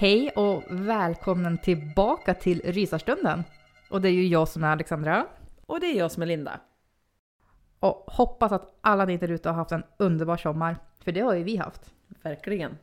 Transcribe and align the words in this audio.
Hej 0.00 0.30
och 0.30 0.62
välkommen 0.70 1.58
tillbaka 1.58 2.34
till 2.34 2.60
Rysarstunden. 2.64 3.44
Och 3.90 4.00
det 4.00 4.08
är 4.08 4.12
ju 4.12 4.26
jag 4.26 4.48
som 4.48 4.64
är 4.64 4.68
Alexandra. 4.68 5.26
Och 5.66 5.80
det 5.80 5.86
är 5.86 5.98
jag 5.98 6.12
som 6.12 6.22
är 6.22 6.26
Linda. 6.26 6.60
Och 7.80 8.04
hoppas 8.06 8.52
att 8.52 8.78
alla 8.80 9.04
ni 9.04 9.16
där 9.16 9.30
ute 9.30 9.48
har 9.48 9.56
haft 9.56 9.72
en 9.72 9.82
underbar 9.98 10.36
sommar. 10.36 10.76
För 11.04 11.12
det 11.12 11.20
har 11.20 11.34
ju 11.34 11.42
vi 11.42 11.56
haft. 11.56 11.94
Verkligen. 12.22 12.78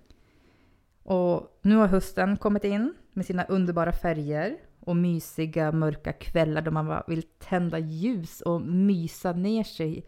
Och 1.04 1.60
nu 1.62 1.76
har 1.76 1.88
hösten 1.88 2.38
kommit 2.38 2.64
in 2.64 2.94
med 3.14 3.26
sina 3.26 3.44
underbara 3.46 3.92
färger 3.92 4.58
och 4.80 4.96
mysiga 4.96 5.72
mörka 5.72 6.14
kvällar 6.14 6.62
då 6.62 6.72
man 6.72 7.04
vill 7.08 7.24
tända 7.24 7.80
ljus 7.80 8.42
och 8.42 8.62
mysa 8.62 9.32
ner 9.32 9.64
sig. 9.64 10.06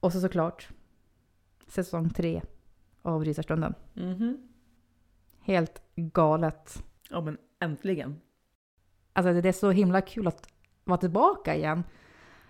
Och 0.00 0.12
så 0.12 0.20
såklart 0.20 0.68
säsong 1.66 2.10
tre 2.10 2.42
av 3.02 3.24
Rysarstunden. 3.24 3.74
Mhm. 3.94 4.47
Helt 5.48 5.82
galet. 5.96 6.84
Ja 7.10 7.20
men 7.20 7.38
äntligen. 7.60 8.20
Alltså 9.12 9.32
det 9.32 9.48
är 9.48 9.52
så 9.52 9.70
himla 9.70 10.00
kul 10.00 10.26
att 10.26 10.48
vara 10.84 10.98
tillbaka 10.98 11.54
igen. 11.56 11.84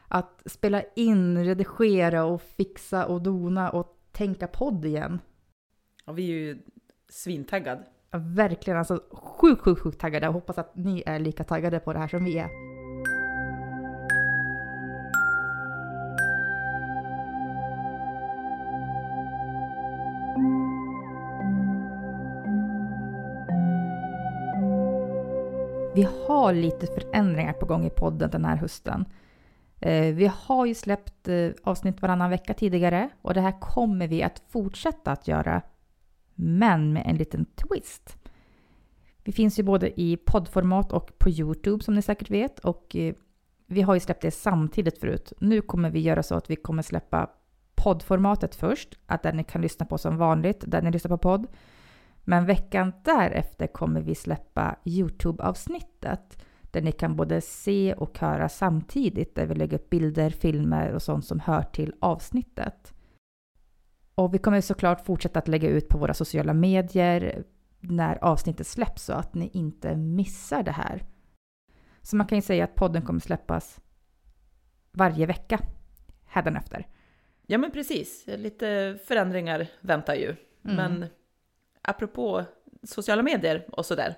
Att 0.08 0.42
spela 0.46 0.82
in, 0.96 1.44
redigera 1.44 2.24
och 2.24 2.42
fixa 2.42 3.06
och 3.06 3.22
dona 3.22 3.70
och 3.70 3.98
tänka 4.12 4.46
podd 4.46 4.84
igen. 4.84 5.20
Ja, 6.06 6.12
vi 6.12 6.30
är 6.30 6.34
ju 6.34 6.62
svintaggad. 7.08 7.84
Ja, 8.10 8.18
verkligen, 8.22 8.78
alltså 8.78 9.02
sjukt, 9.12 9.62
sjukt, 9.62 9.80
sjukt 9.80 10.00
taggade. 10.00 10.26
Jag 10.26 10.32
hoppas 10.32 10.58
att 10.58 10.76
ni 10.76 11.02
är 11.06 11.18
lika 11.18 11.44
taggade 11.44 11.80
på 11.80 11.92
det 11.92 11.98
här 11.98 12.08
som 12.08 12.24
vi 12.24 12.38
är. 12.38 12.67
Har 26.48 26.54
lite 26.54 26.86
förändringar 26.86 27.52
på 27.52 27.66
gång 27.66 27.86
i 27.86 27.90
podden 27.90 28.30
den 28.30 28.44
här 28.44 28.56
hösten. 28.56 29.04
Eh, 29.80 30.14
vi 30.14 30.30
har 30.34 30.66
ju 30.66 30.74
släppt 30.74 31.28
eh, 31.28 31.50
avsnitt 31.64 32.02
varannan 32.02 32.30
vecka 32.30 32.54
tidigare 32.54 33.08
och 33.22 33.34
det 33.34 33.40
här 33.40 33.60
kommer 33.60 34.08
vi 34.08 34.22
att 34.22 34.42
fortsätta 34.48 35.12
att 35.12 35.28
göra, 35.28 35.62
men 36.34 36.92
med 36.92 37.06
en 37.06 37.16
liten 37.16 37.44
twist. 37.44 38.16
Vi 39.24 39.32
finns 39.32 39.58
ju 39.58 39.62
både 39.62 40.00
i 40.00 40.16
poddformat 40.16 40.92
och 40.92 41.18
på 41.18 41.30
Youtube 41.30 41.84
som 41.84 41.94
ni 41.94 42.02
säkert 42.02 42.30
vet 42.30 42.58
och 42.58 42.96
eh, 42.96 43.14
vi 43.66 43.82
har 43.82 43.94
ju 43.94 44.00
släppt 44.00 44.22
det 44.22 44.30
samtidigt 44.30 44.98
förut. 44.98 45.32
Nu 45.40 45.60
kommer 45.60 45.90
vi 45.90 46.00
göra 46.00 46.22
så 46.22 46.34
att 46.34 46.50
vi 46.50 46.56
kommer 46.56 46.82
släppa 46.82 47.30
poddformatet 47.74 48.54
först, 48.54 48.98
att 49.06 49.22
där 49.22 49.32
ni 49.32 49.44
kan 49.44 49.62
lyssna 49.62 49.86
på 49.86 49.98
som 49.98 50.16
vanligt, 50.16 50.64
där 50.66 50.82
ni 50.82 50.90
lyssnar 50.90 51.08
på 51.08 51.18
podd. 51.18 51.46
Men 52.28 52.46
veckan 52.46 52.92
därefter 53.04 53.66
kommer 53.66 54.00
vi 54.00 54.14
släppa 54.14 54.76
Youtube-avsnittet 54.84 56.44
där 56.62 56.82
ni 56.82 56.92
kan 56.92 57.16
både 57.16 57.40
se 57.40 57.94
och 57.94 58.18
höra 58.18 58.48
samtidigt, 58.48 59.34
där 59.34 59.46
vi 59.46 59.54
lägger 59.54 59.78
upp 59.78 59.90
bilder, 59.90 60.30
filmer 60.30 60.92
och 60.92 61.02
sånt 61.02 61.24
som 61.24 61.40
hör 61.40 61.62
till 61.62 61.94
avsnittet. 62.00 62.94
Och 64.14 64.34
vi 64.34 64.38
kommer 64.38 64.60
såklart 64.60 65.06
fortsätta 65.06 65.38
att 65.38 65.48
lägga 65.48 65.68
ut 65.68 65.88
på 65.88 65.98
våra 65.98 66.14
sociala 66.14 66.54
medier 66.54 67.44
när 67.80 68.24
avsnittet 68.24 68.66
släpps 68.66 69.02
så 69.02 69.12
att 69.12 69.34
ni 69.34 69.50
inte 69.52 69.96
missar 69.96 70.62
det 70.62 70.72
här. 70.72 71.06
Så 72.02 72.16
man 72.16 72.26
kan 72.26 72.38
ju 72.38 72.42
säga 72.42 72.64
att 72.64 72.74
podden 72.74 73.02
kommer 73.02 73.20
släppas 73.20 73.80
varje 74.92 75.26
vecka 75.26 75.60
hädanefter. 76.26 76.86
Ja 77.46 77.58
men 77.58 77.70
precis, 77.70 78.24
lite 78.26 78.98
förändringar 79.04 79.68
väntar 79.80 80.14
ju. 80.14 80.36
Mm. 80.64 80.76
Men 80.76 81.08
apropå 81.88 82.44
sociala 82.82 83.22
medier 83.22 83.66
och 83.72 83.86
sådär 83.86 84.14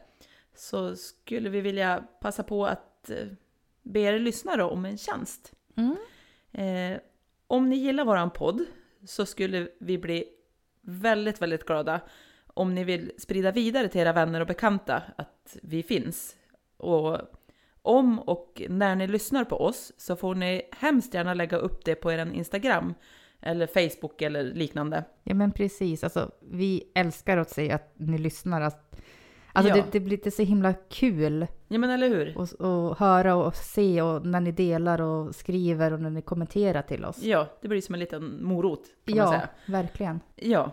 så 0.54 0.96
skulle 0.96 1.48
vi 1.48 1.60
vilja 1.60 2.04
passa 2.20 2.42
på 2.42 2.66
att 2.66 3.10
eh, 3.10 3.26
be 3.82 4.00
er 4.00 4.18
lyssnare 4.18 4.64
om 4.64 4.84
en 4.84 4.98
tjänst. 4.98 5.52
Mm. 5.76 5.96
Eh, 6.52 7.00
om 7.46 7.68
ni 7.68 7.76
gillar 7.76 8.04
våran 8.04 8.30
podd 8.30 8.64
så 9.06 9.26
skulle 9.26 9.68
vi 9.78 9.98
bli 9.98 10.24
väldigt, 10.80 11.42
väldigt 11.42 11.66
glada 11.66 12.00
om 12.46 12.74
ni 12.74 12.84
vill 12.84 13.12
sprida 13.18 13.52
vidare 13.52 13.88
till 13.88 14.00
era 14.00 14.12
vänner 14.12 14.40
och 14.40 14.46
bekanta 14.46 15.02
att 15.16 15.56
vi 15.62 15.82
finns. 15.82 16.36
Och 16.76 17.18
om 17.82 18.18
och 18.18 18.62
när 18.68 18.96
ni 18.96 19.06
lyssnar 19.06 19.44
på 19.44 19.56
oss 19.56 19.92
så 19.96 20.16
får 20.16 20.34
ni 20.34 20.62
hemskt 20.72 21.14
gärna 21.14 21.34
lägga 21.34 21.56
upp 21.56 21.84
det 21.84 21.94
på 21.94 22.12
er 22.12 22.32
Instagram 22.32 22.94
eller 23.42 23.66
Facebook 23.66 24.22
eller 24.22 24.42
liknande. 24.44 25.04
Ja 25.22 25.34
men 25.34 25.52
precis, 25.52 26.04
alltså 26.04 26.30
vi 26.40 26.90
älskar 26.94 27.36
att 27.36 27.50
se 27.50 27.70
att 27.72 27.92
ni 27.96 28.18
lyssnar. 28.18 28.60
Att, 28.60 29.00
alltså 29.52 29.76
Ja. 29.76 29.82
det, 29.84 29.84
det 29.92 30.00
blir 30.00 30.16
är 30.16 30.30
så 30.30 30.42
himla 30.42 30.74
kul 30.88 31.46
Ja 31.68 31.78
men 31.78 31.90
eller 31.90 32.08
hur? 32.08 32.34
att 32.42 32.52
och 32.52 32.98
höra 32.98 33.34
och 33.34 33.54
se 33.54 34.02
och 34.02 34.26
när 34.26 34.40
ni 34.40 34.52
delar 34.52 35.00
och 35.00 35.34
skriver 35.34 35.92
och 35.92 36.00
när 36.00 36.10
ni 36.10 36.22
kommenterar 36.22 36.82
till 36.82 37.04
oss. 37.04 37.22
Ja, 37.22 37.46
det 37.62 37.68
blir 37.68 37.80
som 37.80 37.94
en 37.94 37.98
liten 38.00 38.44
morot 38.44 38.82
kan 39.06 39.16
man 39.16 39.24
Ja, 39.26 39.30
säga. 39.32 39.48
verkligen. 39.66 40.20
Ja. 40.36 40.70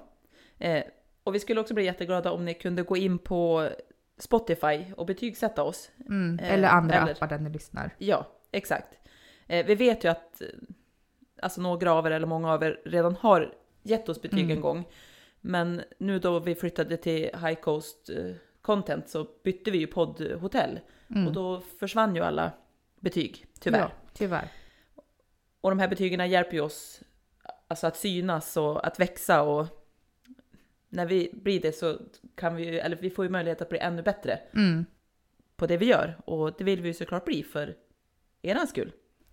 Eh, 0.59 0.83
och 1.23 1.35
vi 1.35 1.39
skulle 1.39 1.61
också 1.61 1.73
bli 1.73 1.85
jätteglada 1.85 2.31
om 2.31 2.45
ni 2.45 2.53
kunde 2.53 2.83
gå 2.83 2.97
in 2.97 3.17
på 3.19 3.69
Spotify 4.19 4.85
och 4.97 5.05
betygsätta 5.05 5.63
oss. 5.63 5.91
Mm, 6.09 6.39
Eh, 6.39 6.53
eller 6.53 6.67
andra 6.67 6.95
eller- 6.95 7.11
appar 7.11 7.27
där 7.27 7.39
ni 7.39 7.49
lyssnar. 7.49 7.95
Ja, 7.97 8.27
exakt. 8.51 8.87
Eh, 9.47 9.65
vi 9.65 9.75
vet 9.75 10.03
ju 10.03 10.07
att 10.09 10.41
alltså 11.41 11.61
några 11.61 11.93
av 11.93 12.07
er 12.07 12.11
eller 12.11 12.27
många 12.27 12.53
av 12.53 12.63
er 12.63 12.81
redan 12.85 13.15
har 13.15 13.53
gett 13.83 14.09
oss 14.09 14.21
betyg 14.21 14.39
Mm. 14.43 14.51
en 14.57 14.61
gång. 14.61 14.87
Men 15.41 15.81
nu 15.97 16.19
då 16.19 16.39
vi 16.39 16.55
flyttade 16.55 16.97
till 16.97 17.21
High 17.23 17.53
Coast 17.53 18.09
eh, 18.09 18.35
Content 18.61 19.09
så 19.09 19.27
bytte 19.43 19.71
vi 19.71 19.77
ju 19.77 19.87
poddhotell. 19.87 20.79
Mm. 21.09 21.27
Och 21.27 21.33
då 21.33 21.61
försvann 21.79 22.15
ju 22.15 22.21
alla 22.21 22.51
betyg, 22.99 23.45
tyvärr. 23.59 23.79
Ja, 23.79 23.91
tyvärr. 24.13 24.47
Och 25.61 25.69
de 25.71 25.79
här 25.79 25.87
betygen 25.87 26.29
hjälper 26.29 26.53
ju 26.53 26.61
oss 26.61 27.01
alltså 27.67 27.87
att 27.87 27.97
synas 27.97 28.57
och 28.57 28.87
att 28.87 28.99
växa 28.99 29.41
och 29.41 29.65
när 30.89 31.05
vi 31.05 31.29
blir 31.33 31.61
det 31.61 31.71
så 31.71 31.97
kan 32.35 32.55
vi 32.55 32.79
eller 32.79 32.95
vi 32.95 33.09
får 33.09 33.25
ju 33.25 33.31
möjlighet 33.31 33.61
att 33.61 33.69
bli 33.69 33.79
ännu 33.79 34.01
bättre 34.01 34.39
Mm, 34.53 34.85
på 35.55 35.67
det 35.67 35.77
vi 35.77 35.85
gör. 35.85 36.17
Och 36.25 36.53
det 36.57 36.63
vill 36.63 36.81
vi 36.81 36.87
ju 36.87 36.93
såklart 36.93 37.25
bli 37.25 37.43
för 37.43 37.75
eran 38.41 38.67
skull. 38.67 38.91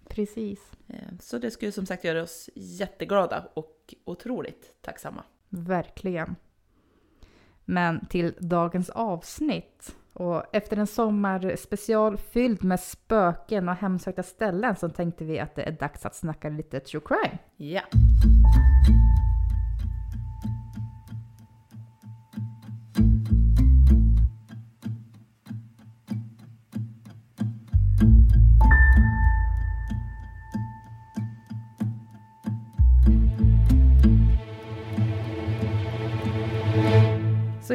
Precis. 0.09 0.73
Eh, 0.89 0.97
Så 1.21 1.39
det 1.39 1.51
skulle 1.51 1.73
som 1.73 1.87
sagt 1.87 2.05
göra 2.05 2.23
oss 2.23 2.51
jätteglada 2.55 3.49
och 3.55 3.95
otroligt 4.05 4.75
tacksamma. 4.83 5.25
Verkligen. 5.49 6.37
Men 7.65 8.07
till 8.07 8.35
dagens 8.39 8.91
avsnitt. 8.91 9.95
Och 10.13 10.43
efter 10.55 10.77
en 10.77 10.87
sommarspecial 10.87 12.17
fylld 12.17 12.65
med 12.65 12.81
spöken 12.81 13.69
och 13.69 13.75
hemsökta 13.75 14.23
ställen 14.23 14.77
så 14.77 14.89
tänkte 14.89 15.25
vi 15.25 15.39
att 15.41 15.55
det 15.55 15.63
är 15.63 15.73
dags 15.73 16.07
att 16.07 16.15
snacka 16.15 16.49
lite 16.49 16.81
true 16.81 17.03
crime. 17.07 17.39
Ja. 17.57 17.83
Så 17.93 19.14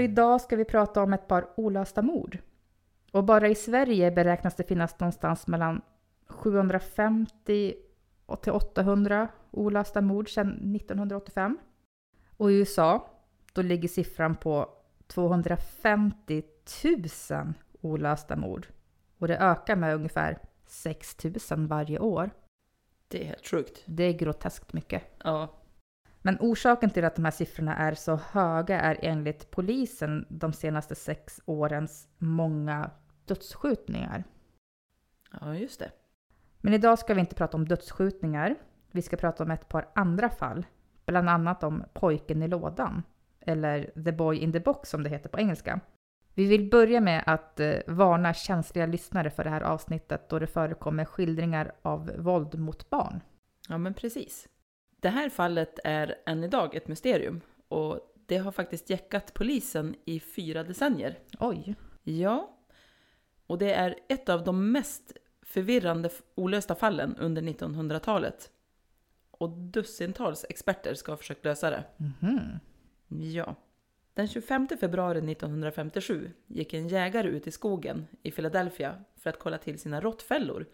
idag 0.09 0.41
ska 0.41 0.55
vi 0.55 0.65
prata 0.65 1.03
om 1.03 1.13
ett 1.13 1.27
par 1.27 1.47
olösta 1.57 2.01
mord. 2.01 2.37
Och 3.11 3.23
bara 3.23 3.47
i 3.47 3.55
Sverige 3.55 4.11
beräknas 4.11 4.55
det 4.55 4.63
finnas 4.63 4.99
någonstans 4.99 5.47
mellan 5.47 5.81
750 6.27 7.75
och 8.25 8.41
till 8.41 8.51
800 8.51 9.27
olösta 9.51 10.01
mord 10.01 10.33
sedan 10.33 10.75
1985. 10.75 11.57
Och 12.37 12.51
i 12.51 12.55
USA, 12.55 13.09
då 13.53 13.61
ligger 13.61 13.87
siffran 13.87 14.35
på 14.35 14.69
250 15.07 16.43
000 16.83 17.53
olösta 17.81 18.35
mord. 18.35 18.67
Och 19.17 19.27
det 19.27 19.37
ökar 19.37 19.75
med 19.75 19.95
ungefär 19.95 20.39
6 20.67 21.17
000 21.51 21.67
varje 21.67 21.99
år. 21.99 22.29
Det 23.07 23.21
är 23.21 23.25
helt 23.25 23.47
sjukt. 23.47 23.83
Det 23.85 24.03
är 24.03 24.13
groteskt 24.13 24.73
mycket. 24.73 25.03
Ja. 25.23 25.58
Men 26.29 26.37
orsaken 26.39 26.89
till 26.89 27.05
att 27.05 27.15
de 27.15 27.25
här 27.25 27.31
siffrorna 27.31 27.75
är 27.75 27.93
så 27.93 28.15
höga 28.15 28.79
är 28.81 28.97
enligt 29.01 29.51
polisen 29.51 30.25
de 30.29 30.53
senaste 30.53 30.95
sex 30.95 31.41
årens 31.45 32.07
många 32.17 32.91
dödsskjutningar. 33.25 34.23
Ja, 35.41 35.55
just 35.55 35.79
det. 35.79 35.91
Men 36.61 36.73
idag 36.73 36.99
ska 36.99 37.13
vi 37.13 37.19
inte 37.19 37.35
prata 37.35 37.57
om 37.57 37.67
dödsskjutningar. 37.67 38.55
Vi 38.91 39.01
ska 39.01 39.17
prata 39.17 39.43
om 39.43 39.51
ett 39.51 39.69
par 39.69 39.89
andra 39.95 40.29
fall. 40.29 40.65
Bland 41.05 41.29
annat 41.29 41.63
om 41.63 41.83
pojken 41.93 42.43
i 42.43 42.47
lådan. 42.47 43.03
Eller 43.39 44.03
The 44.03 44.11
Boy 44.11 44.37
in 44.37 44.53
the 44.53 44.59
Box 44.59 44.89
som 44.89 45.03
det 45.03 45.09
heter 45.09 45.29
på 45.29 45.39
engelska. 45.39 45.79
Vi 46.33 46.47
vill 46.47 46.69
börja 46.69 47.01
med 47.01 47.23
att 47.25 47.59
eh, 47.59 47.73
varna 47.87 48.33
känsliga 48.33 48.85
lyssnare 48.85 49.29
för 49.29 49.43
det 49.43 49.49
här 49.49 49.61
avsnittet 49.61 50.29
då 50.29 50.39
det 50.39 50.47
förekommer 50.47 51.05
skildringar 51.05 51.71
av 51.81 52.11
våld 52.17 52.59
mot 52.59 52.89
barn. 52.89 53.21
Ja, 53.69 53.77
men 53.77 53.93
precis. 53.93 54.47
Det 54.99 55.09
här 55.09 55.29
fallet 55.29 55.79
är 55.83 56.15
än 56.25 56.43
idag 56.43 56.75
ett 56.75 56.87
mysterium 56.87 57.41
och 57.67 58.13
det 58.25 58.37
har 58.37 58.51
faktiskt 58.51 58.89
jäckat 58.89 59.33
polisen 59.33 59.95
i 60.05 60.19
fyra 60.19 60.63
decennier. 60.63 61.19
Oj. 61.39 61.75
Ja, 62.03 62.57
och 63.47 63.57
det 63.57 63.73
är 63.73 63.95
ett 64.07 64.29
av 64.29 64.43
de 64.43 64.71
mest 64.71 65.17
förvirrande 65.41 66.09
olösta 66.35 66.75
fallen 66.75 67.15
under 67.15 67.41
1900-talet. 67.41 68.51
Och 69.31 69.49
dussintals 69.49 70.45
experter 70.49 70.93
ska 70.93 71.11
ha 71.11 71.17
försökt 71.17 71.45
lösa 71.45 71.69
det. 71.69 71.83
Mhm. 71.97 72.59
Ja. 73.07 73.55
Den 74.13 74.27
25 74.27 74.67
februari 74.79 75.31
1957 75.31 76.31
gick 76.47 76.73
en 76.73 76.87
jägare 76.87 77.27
ut 77.27 77.47
i 77.47 77.51
skogen 77.51 78.07
i 78.23 78.31
Philadelphia 78.31 79.03
för 79.15 79.29
att 79.29 79.39
kolla 79.39 79.57
till 79.57 79.79
sina 79.79 80.01
råttfällor 80.01 80.65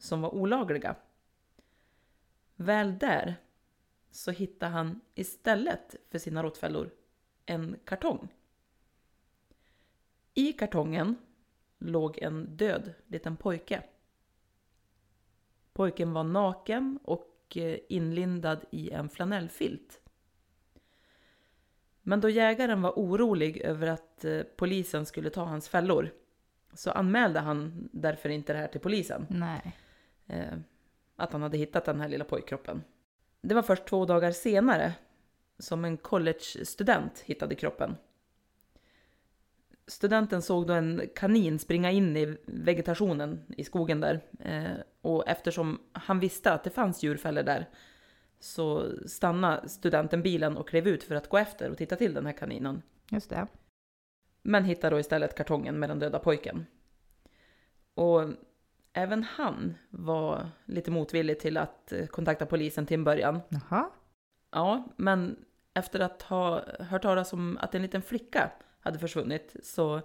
som 0.00 0.20
var 0.20 0.34
olagliga. 0.34 0.96
Väl 2.56 2.98
där 2.98 3.36
så 4.10 4.30
hittade 4.30 4.72
han 4.72 5.00
istället 5.14 5.96
för 6.10 6.18
sina 6.18 6.42
råttfällor 6.42 6.90
en 7.46 7.76
kartong. 7.84 8.28
I 10.34 10.52
kartongen 10.52 11.16
låg 11.78 12.18
en 12.18 12.56
död 12.56 12.94
liten 13.06 13.36
pojke. 13.36 13.82
Pojken 15.72 16.12
var 16.12 16.24
naken 16.24 16.98
och 17.02 17.56
eh, 17.56 17.78
inlindad 17.88 18.64
i 18.70 18.90
en 18.90 19.08
flanellfilt. 19.08 20.00
Men 22.02 22.20
då 22.20 22.28
jägaren 22.28 22.82
var 22.82 22.92
orolig 22.96 23.60
över 23.60 23.86
att 23.86 24.24
eh, 24.24 24.42
polisen 24.56 25.06
skulle 25.06 25.30
ta 25.30 25.44
hans 25.44 25.68
fällor 25.68 26.10
så 26.72 26.90
anmälde 26.90 27.40
han 27.40 27.88
därför 27.92 28.28
inte 28.28 28.52
det 28.52 28.58
här 28.58 28.68
till 28.68 28.80
polisen. 28.80 29.26
Nej. 29.30 29.76
Eh, 30.26 30.58
att 31.16 31.32
han 31.32 31.42
hade 31.42 31.58
hittat 31.58 31.84
den 31.84 32.00
här 32.00 32.08
lilla 32.08 32.24
pojkkroppen. 32.24 32.82
Det 33.40 33.54
var 33.54 33.62
först 33.62 33.86
två 33.86 34.04
dagar 34.04 34.30
senare 34.30 34.92
som 35.58 35.84
en 35.84 35.96
college-student 35.96 37.20
hittade 37.20 37.54
kroppen. 37.54 37.96
Studenten 39.86 40.42
såg 40.42 40.66
då 40.66 40.72
en 40.72 41.02
kanin 41.14 41.58
springa 41.58 41.90
in 41.90 42.16
i 42.16 42.36
vegetationen 42.46 43.44
i 43.56 43.64
skogen 43.64 44.00
där. 44.00 44.20
Eh, 44.40 44.76
och 45.00 45.28
eftersom 45.28 45.80
han 45.92 46.20
visste 46.20 46.52
att 46.52 46.64
det 46.64 46.70
fanns 46.70 47.02
djurfällor 47.02 47.42
där 47.42 47.68
så 48.40 48.92
stannade 49.06 49.68
studenten 49.68 50.22
bilen 50.22 50.56
och 50.56 50.68
klev 50.68 50.88
ut 50.88 51.02
för 51.02 51.14
att 51.14 51.28
gå 51.28 51.38
efter 51.38 51.70
och 51.70 51.78
titta 51.78 51.96
till 51.96 52.14
den 52.14 52.26
här 52.26 52.32
kaninen. 52.32 52.82
Just 53.10 53.30
det. 53.30 53.46
Men 54.42 54.64
hittade 54.64 54.96
då 54.96 55.00
istället 55.00 55.34
kartongen 55.34 55.78
med 55.78 55.90
den 55.90 55.98
döda 55.98 56.18
pojken. 56.18 56.66
Och 57.94 58.22
även 58.98 59.22
han 59.22 59.74
var 59.90 60.50
lite 60.64 60.90
motvillig 60.90 61.40
till 61.40 61.56
att 61.56 61.92
eh, 61.92 62.06
kontakta 62.06 62.46
polisen 62.46 62.86
till 62.86 62.94
en 62.94 63.04
början. 63.04 63.40
Jaha. 63.48 63.90
Ja, 64.50 64.88
men 64.96 65.36
efter 65.74 66.00
att 66.00 66.22
ha 66.22 66.62
hört 66.80 67.02
talas 67.02 67.32
om 67.32 67.58
att 67.60 67.74
en 67.74 67.82
liten 67.82 68.02
flicka 68.02 68.50
hade 68.80 68.98
försvunnit 68.98 69.56
så 69.62 70.00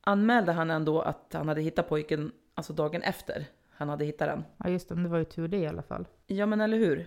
anmälde 0.00 0.52
han 0.52 0.70
ändå 0.70 1.00
att 1.00 1.32
han 1.32 1.48
hade 1.48 1.60
hittat 1.60 1.88
pojken 1.88 2.32
alltså 2.54 2.72
dagen 2.72 3.02
efter 3.02 3.46
han 3.70 3.88
hade 3.88 4.04
hittat 4.04 4.28
den. 4.28 4.44
Ja 4.56 4.70
just 4.70 4.88
det, 4.88 4.94
men 4.94 5.04
det 5.04 5.10
var 5.10 5.18
ju 5.18 5.24
tur 5.24 5.48
det 5.48 5.58
i 5.58 5.66
alla 5.66 5.82
fall. 5.82 6.08
Ja, 6.26 6.46
men 6.46 6.60
eller 6.60 6.78
hur? 6.78 7.06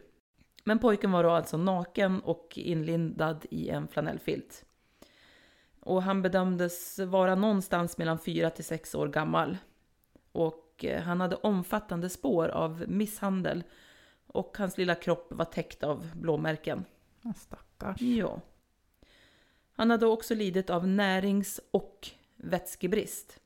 Men 0.63 0.79
pojken 0.79 1.11
var 1.11 1.23
då 1.23 1.29
alltså 1.29 1.57
naken 1.57 2.19
och 2.21 2.53
inlindad 2.55 3.45
i 3.49 3.69
en 3.69 3.87
flanellfilt. 3.87 4.65
Och 5.79 6.03
han 6.03 6.21
bedömdes 6.21 6.99
vara 6.99 7.35
någonstans 7.35 7.97
mellan 7.97 8.19
4 8.19 8.49
till 8.49 8.65
6 8.65 8.95
år 8.95 9.07
gammal. 9.07 9.57
Och 10.31 10.66
eh, 10.85 11.01
han 11.01 11.21
hade 11.21 11.35
omfattande 11.35 12.09
spår 12.09 12.47
av 12.47 12.83
misshandel. 12.87 13.63
Och 14.27 14.57
hans 14.57 14.77
lilla 14.77 14.95
kropp 14.95 15.27
var 15.29 15.45
täckt 15.45 15.83
av 15.83 16.11
blåmärken. 16.15 16.85
Ja, 17.21 17.33
stackars. 17.33 18.01
Ja. 18.01 18.41
Han 19.71 19.89
hade 19.89 20.05
också 20.05 20.35
lidit 20.35 20.69
av 20.69 20.87
närings 20.87 21.59
och 21.71 22.07
vätskebrist. 22.35 23.39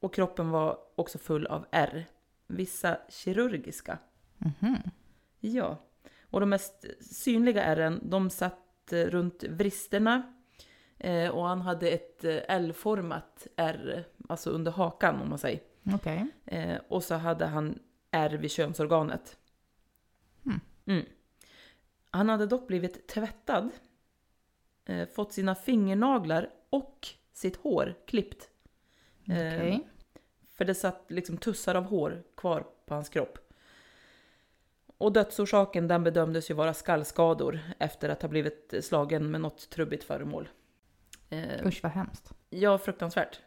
Och 0.00 0.14
kroppen 0.14 0.50
var 0.50 0.78
också 0.94 1.18
full 1.18 1.46
av 1.46 1.66
ärr. 1.70 2.06
Vissa 2.46 2.98
kirurgiska. 3.08 3.98
Mhm. 4.38 4.76
Ja, 5.40 5.78
och 6.22 6.40
de 6.40 6.48
mest 6.48 6.84
synliga 7.00 7.62
ärren 7.62 8.00
de 8.02 8.30
satt 8.30 8.92
eh, 8.92 9.04
runt 9.04 9.42
vristerna 9.44 10.34
eh, 10.98 11.28
och 11.28 11.44
han 11.44 11.60
hade 11.60 11.90
ett 11.90 12.24
L-format 12.48 13.46
ärr, 13.56 14.04
alltså 14.28 14.50
under 14.50 14.72
hakan 14.72 15.20
om 15.20 15.28
man 15.28 15.38
säger. 15.38 15.60
Okej. 15.84 16.26
Eh, 16.44 16.78
och 16.88 17.04
så 17.04 17.14
hade 17.14 17.46
han 17.46 17.78
ärr 18.10 18.30
vid 18.30 18.50
könsorganet. 18.50 19.38
Mm. 20.46 20.60
Mm. 20.86 21.06
Han 22.10 22.28
hade 22.28 22.46
dock 22.46 22.66
blivit 22.66 23.08
tvättad, 23.08 23.70
eh, 24.84 25.08
fått 25.08 25.32
sina 25.32 25.54
fingernaglar 25.54 26.50
och 26.70 27.08
sitt 27.32 27.56
hår 27.56 27.94
klippt. 28.06 28.48
Eh, 29.28 29.34
Okej. 29.34 29.88
för 30.46 30.64
det 30.64 30.74
satt 30.74 31.04
liksom 31.08 31.36
tussar 31.36 31.74
av 31.74 31.84
hår 31.84 32.22
kvar 32.36 32.66
på 32.86 32.94
hans 32.94 33.08
kropp. 33.08 33.38
Och 34.96 35.12
dödsorsaken 35.12 35.88
den 35.88 36.04
bedömdes 36.04 36.50
ju 36.50 36.54
vara 36.54 36.74
skallskador 36.74 37.60
efter 37.78 38.08
att 38.08 38.22
ha 38.22 38.28
blivit 38.28 38.74
slagen 38.80 39.30
med 39.30 39.40
något 39.40 39.70
trubbigt 39.70 40.04
föremål. 40.04 40.48
Eh, 41.30 41.66
Usch 41.66 41.82
vad 41.82 41.92
hemskt. 41.92 42.32
Ja, 42.50 42.78
fruktansvärt. 42.78 43.40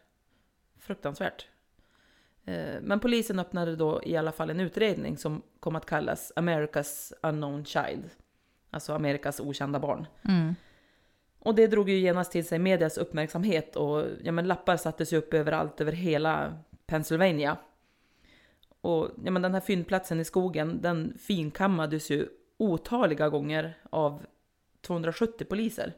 Fruktansvärt. 0.78 1.48
Eh, 2.46 2.82
Men 2.82 3.00
polisen 3.00 3.40
öppnade 3.40 3.76
då 3.76 4.02
i 4.04 4.18
alla 4.18 4.32
fall 4.32 4.50
en 4.50 4.60
utredning 4.60 5.18
som 5.18 5.42
kom 5.60 5.76
att 5.76 5.86
kallas 5.86 6.34
America's 6.36 7.14
Unknown 7.22 7.66
Child. 7.66 8.10
Alltså 8.70 8.94
Amerikas 8.94 9.40
okända 9.40 9.80
barn. 9.80 10.08
Mm. 10.30 10.56
Och 11.40 11.56
det 11.56 11.68
drog 11.68 11.90
ju 11.90 12.00
genast 12.00 12.32
till 12.32 12.48
sig 12.48 12.60
medias 12.60 12.98
uppmärksamhet 12.98 13.76
och 13.76 14.06
ja, 14.24 14.32
men 14.32 14.48
lappar 14.48 14.78
sattes 14.78 15.14
ju 15.14 15.18
upp 15.18 15.34
överallt 15.34 15.82
över 15.82 15.92
hela 15.92 16.58
Pennsylvania. 16.86 17.58
Och 18.82 19.10
ja, 19.24 19.32
men 19.32 19.42
den 19.42 19.54
här 19.54 19.62
fyndplatsen 19.62 20.20
i 20.20 20.26
skogen, 20.26 20.82
den 20.82 21.18
finkammades 21.20 22.12
ju 22.12 22.28
otaliga 22.58 23.30
gånger 23.30 23.78
av 23.90 24.26
270 24.82 25.46
poliser. 25.46 25.94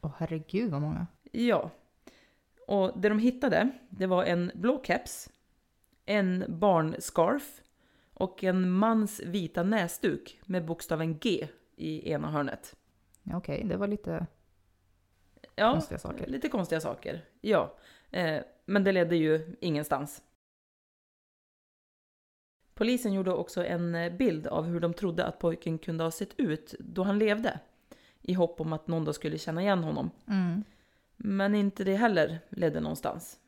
Åh 0.00 0.10
herregud 0.18 0.70
vad 0.70 0.80
många. 0.80 1.06
Ja. 1.32 1.70
Och 2.66 3.00
det 3.00 3.08
de 3.08 3.18
hittade, 3.18 3.70
det 3.88 4.06
var 4.06 4.24
en 4.24 4.50
blå 4.54 4.82
keps, 4.84 5.30
en 6.08 6.44
barnscarf 6.48 7.62
och 8.14 8.44
en 8.44 8.70
mans 8.70 9.20
vita 9.20 9.62
näsduk 9.62 10.40
med 10.44 10.64
bokstaven 10.64 11.18
G 11.18 11.48
i 11.76 12.10
ena 12.10 12.30
hörnet. 12.30 12.76
Ja, 13.22 13.36
Okej, 13.36 13.64
det 13.64 13.76
var 13.76 13.86
lite... 13.86 14.26
Ja, 15.54 15.72
Konstiga 15.72 15.98
saker. 15.98 16.26
lite 16.26 16.48
konstiga 16.48 16.80
saker. 16.80 17.24
Ja, 17.40 17.74
eh, 18.10 18.42
men 18.64 18.84
det 18.84 18.92
ledde 18.92 19.16
ju 19.16 19.56
ingenstans. 19.60 20.22
Polisen 22.74 23.12
gjorde 23.12 23.32
också 23.32 23.64
en 23.64 23.94
eh, 23.94 24.12
bild 24.12 24.46
av 24.46 24.64
hur 24.64 24.80
de 24.80 24.94
trodde 24.94 25.26
att 25.26 25.38
pojken 25.38 25.78
kunde 25.78 26.04
ha 26.04 26.10
sett 26.10 26.40
ut 26.40 26.74
då 26.78 27.02
han 27.02 27.18
levde. 27.18 27.60
I 28.22 28.32
hopp 28.32 28.60
om 28.60 28.72
att 28.72 28.88
någon 28.88 29.04
då 29.04 29.12
skulle 29.12 29.38
känna 29.38 29.62
igen 29.62 29.84
honom. 29.84 30.10
Mm. 30.28 30.64
Men 31.16 31.54
inte 31.54 31.84
det 31.84 31.96
heller 31.96 32.38
ledde 32.48 32.80
någonstans. 32.80 33.38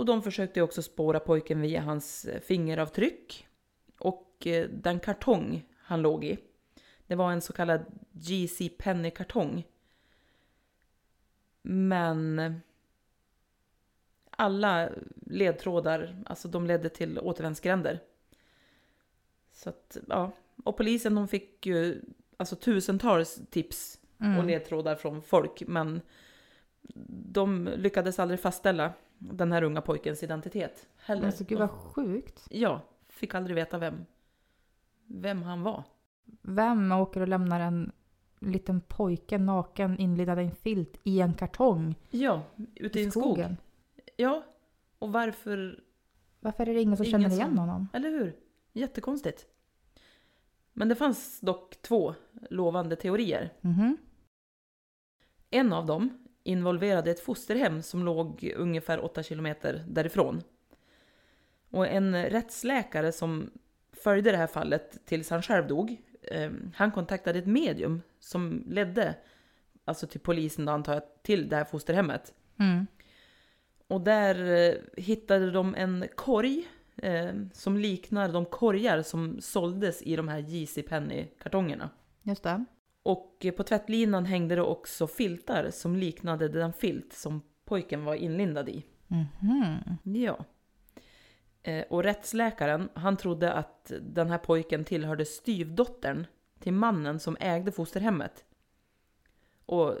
Och 0.00 0.06
de 0.06 0.22
försökte 0.22 0.62
också 0.62 0.82
spåra 0.82 1.20
pojken 1.20 1.60
via 1.60 1.80
hans 1.80 2.24
eh, 2.24 2.40
fingeravtryck 2.40 3.48
och 3.98 4.46
eh, 4.46 4.68
den 4.68 5.00
kartong 5.00 5.66
han 5.76 6.02
låg 6.02 6.24
i. 6.24 6.38
Det 7.06 7.14
var 7.14 7.32
en 7.32 7.40
så 7.40 7.52
kallad 7.52 7.84
GC 8.12 8.68
Penny-kartong. 8.78 9.64
Men 11.62 12.54
alla 14.30 14.90
ledtrådar, 15.26 16.22
alltså 16.26 16.48
de 16.48 16.66
ledde 16.66 16.88
till 16.88 17.18
återvändsgränder. 17.18 18.00
Så 19.52 19.68
att, 19.68 19.96
ja. 20.08 20.32
Och 20.64 20.76
polisen 20.76 21.14
de 21.14 21.28
fick 21.28 21.66
ju 21.66 22.02
alltså 22.36 22.56
tusentals 22.56 23.40
tips 23.50 24.00
och 24.16 24.24
Mm. 24.24 24.46
ledtrådar 24.46 24.94
från 24.94 25.22
folk, 25.22 25.62
men 25.66 26.00
de 27.32 27.70
lyckades 27.76 28.18
aldrig 28.18 28.40
fastställa 28.40 28.92
den 29.22 29.52
här 29.52 29.62
unga 29.62 29.80
pojkens 29.80 30.22
identitet 30.22 30.88
heller. 30.96 31.26
Alltså 31.26 31.44
gud 31.44 31.58
vad 31.58 31.70
sjukt. 31.70 32.46
Ja, 32.50 32.80
fick 33.08 33.34
aldrig 33.34 33.54
veta 33.54 33.78
vem, 33.78 34.06
vem 35.06 35.42
han 35.42 35.62
var. 35.62 35.84
Vem 36.42 36.92
åker 36.92 37.20
och 37.20 37.28
lämnar 37.28 37.60
en 37.60 37.92
liten 38.38 38.80
pojke 38.80 39.38
naken 39.38 39.98
inlindad 39.98 40.38
i 40.40 40.42
en 40.44 40.50
filt 40.50 41.00
i 41.04 41.20
en 41.20 41.34
kartong 41.34 41.94
Ja, 42.10 42.42
ute 42.74 43.00
i 43.00 43.04
en 43.04 43.10
skog. 43.10 43.22
skogen? 43.22 43.56
Ja, 44.16 44.44
och 44.98 45.12
varför 45.12 45.80
Varför 46.40 46.68
är 46.68 46.74
det 46.74 46.82
ingen 46.82 46.96
som 46.96 47.06
Ingen 47.06 47.20
känner 47.22 47.34
igen 47.36 47.48
som- 47.48 47.58
honom? 47.58 47.88
Eller 47.92 48.10
hur? 48.10 48.36
Jättekonstigt. 48.72 49.46
Men 50.72 50.88
det 50.88 50.94
fanns 50.94 51.40
dock 51.40 51.82
två 51.82 52.14
lovande 52.50 52.96
teorier. 52.96 53.52
Mhm. 53.60 53.96
En 55.50 55.72
av 55.72 55.86
dem 55.86 56.26
involverade 56.50 57.10
ett 57.10 57.20
fosterhem 57.20 57.82
som 57.82 58.04
låg 58.04 58.52
ungefär 58.56 59.04
8 59.04 59.22
kilometer 59.22 59.84
därifrån. 59.88 60.42
Och 61.70 61.86
en 61.86 62.24
rättsläkare 62.24 63.12
som 63.12 63.50
följde 63.92 64.30
det 64.30 64.36
här 64.36 64.46
fallet 64.46 65.06
tills 65.06 65.30
han 65.30 65.42
själv 65.42 65.66
dog, 65.66 65.96
eh, 66.22 66.50
han 66.74 66.92
kontaktade 66.92 67.38
ett 67.38 67.46
medium 67.46 68.02
som 68.20 68.64
ledde 68.66 69.14
alltså 69.84 70.06
till 70.06 70.20
polisen 70.20 70.64
då 70.64 70.72
antar 70.72 70.94
jag, 70.94 71.02
till 71.22 71.48
det 71.48 71.56
här 71.56 71.64
fosterhemmet. 71.64 72.34
Mm. 72.58 72.86
Och 73.86 74.00
där 74.00 74.68
eh, 74.68 74.74
hittade 74.96 75.50
de 75.50 75.74
en 75.74 76.04
korg 76.14 76.68
eh, 76.96 77.32
som 77.52 77.76
liknar 77.76 78.28
de 78.28 78.44
korgar 78.44 79.02
som 79.02 79.40
såldes 79.40 80.02
i 80.02 80.16
de 80.16 80.28
här 80.28 80.38
JC 80.38 80.78
Penney-kartongerna. 80.88 81.90
Just 82.22 82.42
det. 82.42 82.64
Och 83.02 83.46
på 83.56 83.62
tvättlinan 83.62 84.24
hängde 84.24 84.54
det 84.54 84.62
också 84.62 85.06
filtar 85.06 85.70
som 85.70 85.96
liknade 85.96 86.48
den 86.48 86.72
filt 86.72 87.12
som 87.12 87.42
pojken 87.64 88.04
var 88.04 88.14
inlindad 88.14 88.68
i. 88.68 88.84
Mhm. 89.06 89.78
Ja. 90.02 90.44
Eh, 91.62 91.84
Och 91.90 92.02
rättsläkaren, 92.02 92.88
han 92.94 93.16
trodde 93.16 93.52
att 93.52 93.92
den 94.00 94.30
här 94.30 94.38
pojken 94.38 94.84
tillhörde 94.84 95.24
styvdottern 95.24 96.26
till 96.58 96.72
mannen 96.72 97.20
som 97.20 97.36
ägde 97.40 97.72
fosterhemmet. 97.72 98.44
Och 99.66 99.98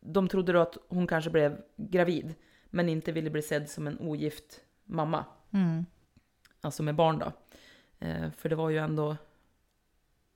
de 0.00 0.28
trodde 0.28 0.52
då 0.52 0.60
att 0.60 0.76
hon 0.88 1.06
kanske 1.06 1.30
blev 1.30 1.62
gravid, 1.76 2.34
men 2.70 2.88
inte 2.88 3.12
ville 3.12 3.30
bli 3.30 3.42
sedd 3.42 3.70
som 3.70 3.86
en 3.86 3.98
ogift 3.98 4.60
mamma. 4.84 5.24
Mm. 5.50 5.86
Alltså 6.60 6.82
med 6.82 6.94
barn 6.94 7.18
då. 7.18 7.32
Eh, 8.06 8.30
För 8.30 8.48
det 8.48 8.56
var 8.56 8.70
ju 8.70 8.78
ändå, 8.78 9.16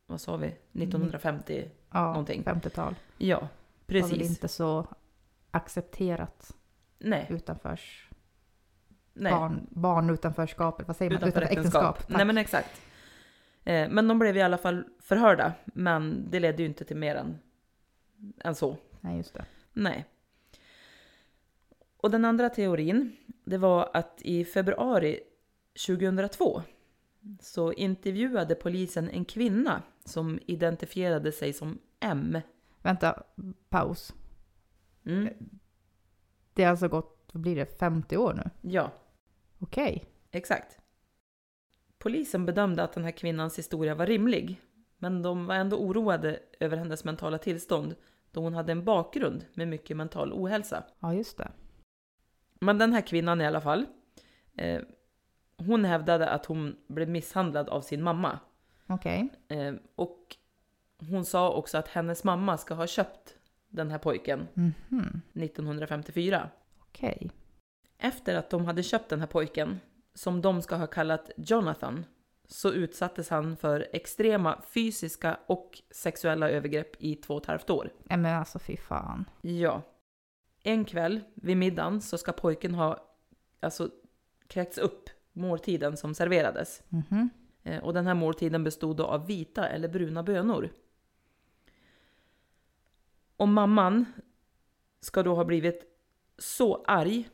vad 0.06 0.20
sa 0.20 0.36
vi, 0.36 0.46
1950? 0.46 1.70
Ja, 1.90 2.06
Någonting. 2.06 2.42
50-tal. 2.42 2.94
Ja, 3.18 3.38
Var 3.40 3.48
väl 3.86 4.02
precis. 4.10 4.30
inte 4.30 4.48
så 4.48 4.86
accepterat 5.50 6.56
Nej, 6.98 7.26
utanförs... 7.30 8.08
nej. 9.12 9.32
Barn, 9.32 9.66
barn 9.70 10.10
utanförskapet, 10.10 10.86
vad 10.86 10.96
säger 10.96 11.10
man? 11.10 11.18
Utanför 11.18 11.42
äktenskap. 11.42 11.98
Tack. 11.98 12.08
Nej 12.08 12.24
men 12.26 12.38
exakt. 12.38 12.80
Eh, 13.64 13.88
Men 13.90 14.08
de 14.08 14.18
blev 14.18 14.36
i 14.36 14.42
alla 14.42 14.58
fall 14.58 14.84
förhörda. 15.00 15.52
Men 15.64 16.26
det 16.30 16.40
ledde 16.40 16.62
ju 16.62 16.68
inte 16.68 16.84
till 16.84 16.96
mer 16.96 17.14
än, 17.16 17.38
än 18.44 18.54
så. 18.54 18.76
Nej, 19.00 19.16
just 19.16 19.34
det. 19.34 19.44
Nej. 19.72 20.04
Och 21.96 22.10
den 22.10 22.24
andra 22.24 22.48
teorin, 22.50 23.16
det 23.44 23.58
var 23.58 23.90
att 23.94 24.22
i 24.22 24.44
februari 24.44 25.20
2002 25.86 26.62
så 27.40 27.72
intervjuade 27.72 28.54
polisen 28.54 29.08
en 29.10 29.24
kvinna 29.24 29.82
som 30.04 30.38
identifierade 30.46 31.32
sig 31.32 31.52
som 31.52 31.78
M. 32.00 32.38
Vänta, 32.82 33.22
paus. 33.68 34.14
Mm. 35.04 35.28
Det 36.54 36.64
har 36.64 36.70
alltså 36.70 36.88
gått, 36.88 37.30
vad 37.32 37.42
blir 37.42 37.56
det, 37.56 37.78
50 37.78 38.16
år 38.16 38.34
nu? 38.34 38.70
Ja, 38.70 38.92
Okej. 39.58 40.04
exakt. 40.30 40.78
Polisen 41.98 42.46
bedömde 42.46 42.82
att 42.82 42.92
den 42.92 43.04
här 43.04 43.10
kvinnans 43.10 43.58
historia 43.58 43.94
var 43.94 44.06
rimlig, 44.06 44.60
men 44.98 45.22
de 45.22 45.46
var 45.46 45.54
ändå 45.54 45.76
oroade 45.76 46.40
över 46.60 46.76
hennes 46.76 47.04
mentala 47.04 47.38
tillstånd 47.38 47.94
då 48.30 48.40
hon 48.40 48.54
hade 48.54 48.72
en 48.72 48.84
bakgrund 48.84 49.44
med 49.54 49.68
mycket 49.68 49.96
mental 49.96 50.32
ohälsa. 50.32 50.84
Ja, 51.00 51.14
just 51.14 51.38
det. 51.38 51.52
Men 52.60 52.78
den 52.78 52.92
här 52.92 53.00
kvinnan 53.00 53.40
i 53.40 53.46
alla 53.46 53.60
fall, 53.60 53.86
eh, 54.56 54.82
hon 55.56 55.84
hävdade 55.84 56.28
att 56.28 56.46
hon 56.46 56.76
blev 56.86 57.08
misshandlad 57.08 57.68
av 57.68 57.80
sin 57.80 58.02
mamma. 58.02 58.38
Okej. 58.94 59.28
Eh, 59.48 59.74
och 59.94 60.36
hon 61.10 61.24
sa 61.24 61.52
också 61.52 61.78
att 61.78 61.88
hennes 61.88 62.24
mamma 62.24 62.58
ska 62.58 62.74
ha 62.74 62.86
köpt 62.86 63.36
den 63.68 63.90
här 63.90 63.98
pojken 63.98 64.48
Mhm. 64.54 65.20
1954. 65.34 66.48
Okej. 66.80 67.30
Efter 67.98 68.34
att 68.34 68.50
de 68.50 68.64
hade 68.66 68.82
köpt 68.82 69.08
den 69.08 69.20
här 69.20 69.26
pojken, 69.26 69.80
som 70.14 70.40
de 70.42 70.62
ska 70.62 70.76
ha 70.76 70.86
kallat 70.86 71.30
Jonathan, 71.36 72.04
så 72.48 72.72
utsattes 72.72 73.30
han 73.30 73.56
för 73.56 73.86
extrema 73.92 74.62
fysiska 74.74 75.38
och 75.46 75.82
sexuella 75.90 76.50
övergrepp 76.50 76.96
i 76.98 77.14
två 77.16 77.34
och 77.34 77.40
ett 77.42 77.46
halvt 77.46 77.70
år. 77.70 77.92
Nej 78.04 78.18
men 78.18 78.34
alltså 78.38 78.58
fy 78.58 78.76
fan. 78.76 79.24
Ja. 79.40 79.82
En 80.62 80.84
kväll 80.84 81.20
vid 81.34 81.56
middagen 81.56 82.00
så 82.00 82.18
ska 82.18 82.32
pojken 82.32 82.74
ha 82.74 83.06
alltså 83.60 83.90
kräkts 84.46 84.78
upp 84.78 85.10
måltiden 85.32 85.96
som 85.96 86.14
serverades. 86.14 86.82
Mhm. 86.88 87.30
Eh, 87.62 87.82
Och 87.84 87.94
den 87.94 88.06
här 88.06 88.14
måltiden 88.14 88.64
bestod 88.64 88.96
då 88.96 89.04
av 89.06 89.26
vita 89.26 89.68
eller 89.68 89.88
bruna 89.88 90.22
bönor. 90.22 90.70
Och 93.36 93.48
mamman 93.48 94.04
ska 95.00 95.22
då 95.22 95.34
ha 95.34 95.44
blivit 95.44 95.84
så 96.38 96.84
arg 96.86 97.28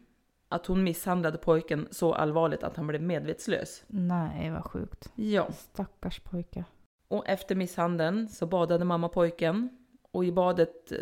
att 0.48 0.66
hon 0.66 0.84
misshandlade 0.84 1.38
pojken 1.38 1.88
så 1.90 2.14
allvarligt 2.14 2.62
att 2.62 2.76
han 2.76 2.86
blev 2.86 3.02
medvetslös. 3.02 3.84
Nej, 3.86 4.50
vad 4.50 4.64
sjukt. 4.64 5.12
Ja. 5.14 5.52
Stackars 5.52 6.20
pojke. 6.20 6.64
Och 7.08 7.28
efter 7.28 7.54
misshandeln 7.54 8.28
så 8.28 8.46
badade 8.46 8.84
mamma 8.84 9.08
pojken 9.08 9.68
och 10.12 10.24
i 10.24 10.32
badet 10.32 10.92
eh, 10.92 10.98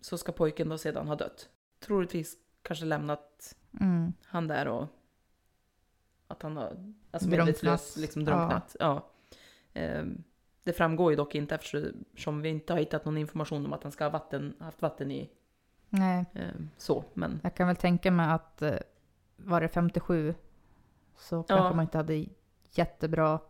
så 0.00 0.18
ska 0.18 0.32
pojken 0.32 0.68
då 0.68 0.78
sedan 0.78 1.08
ha 1.08 1.14
dött. 1.16 1.48
Troligtvis 1.80 2.36
kanske 2.62 2.84
lämnat 2.84 3.56
Mm. 3.80 4.12
han 4.24 4.48
där 4.48 4.68
och 4.68 4.86
att 6.32 6.42
han 6.42 6.56
har 6.56 6.94
alltså 7.10 7.28
medvetslös 7.28 7.96
liksom 7.96 8.24
drunknat. 8.24 8.76
Ja. 8.80 9.10
Ehm, 9.72 10.22
Det 10.64 10.72
framgår 10.72 11.10
ju 11.12 11.16
dock 11.16 11.34
inte 11.34 11.54
eftersom 11.54 12.42
vi 12.42 12.48
inte 12.48 12.72
har 12.72 12.80
hittat 12.80 13.04
någon 13.04 13.18
information 13.18 13.66
om 13.66 13.72
att 13.72 13.82
han 13.82 13.92
ska 13.92 14.04
ha 14.04 14.10
vatten, 14.10 14.54
haft 14.60 14.82
vatten 14.82 15.10
i. 15.10 15.30
Nej. 15.88 16.24
Eh, 16.34 16.48
så, 16.76 17.04
men. 17.14 17.40
Jag 17.42 17.54
kan 17.54 17.66
väl 17.66 17.76
tänka 17.76 18.10
mig 18.10 18.26
att 18.30 18.62
eh, 18.62 18.76
var 19.36 19.60
det 19.60 19.68
57 19.68 20.34
så 21.16 21.42
kanske 21.42 21.66
Ja. 21.66 21.72
man 21.74 21.82
inte 21.84 21.98
hade 21.98 22.26
jättebra 22.70 23.40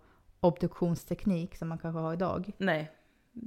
obduktionsteknik 0.40 1.56
som 1.56 1.68
man 1.68 1.78
kanske 1.78 1.98
har 2.00 2.12
idag. 2.12 2.52
Nej, 2.58 2.90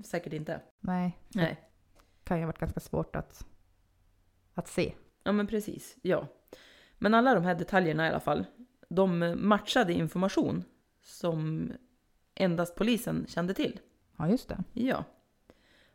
säkert 0.06 0.34
inte. 0.34 0.62
Nej, 0.80 1.18
Nej. 1.27 1.62
kan 2.24 2.38
ju 2.38 2.44
ha 2.44 2.48
varit 2.48 2.60
ganska 2.60 2.80
svårt 2.80 3.15
att, 3.15 3.46
att 4.54 4.68
se. 4.68 4.94
Ja, 5.24 5.32
men 5.32 5.48
precis. 5.48 5.98
Ja. 6.01 6.27
Men 6.98 7.13
alla 7.13 7.34
de 7.36 7.44
här 7.44 7.56
detaljerna 7.56 8.06
i 8.06 8.10
alla 8.10 8.20
fall, 8.20 8.46
de 8.96 9.36
matchade 9.38 9.94
information 9.94 10.64
som 11.02 11.72
endast 12.36 12.75
polisen 12.75 13.25
kände 13.28 13.54
till. 13.54 13.80
Ja, 14.18 14.30
just 14.30 14.50
det. 14.50 14.64
Ja. 14.74 15.04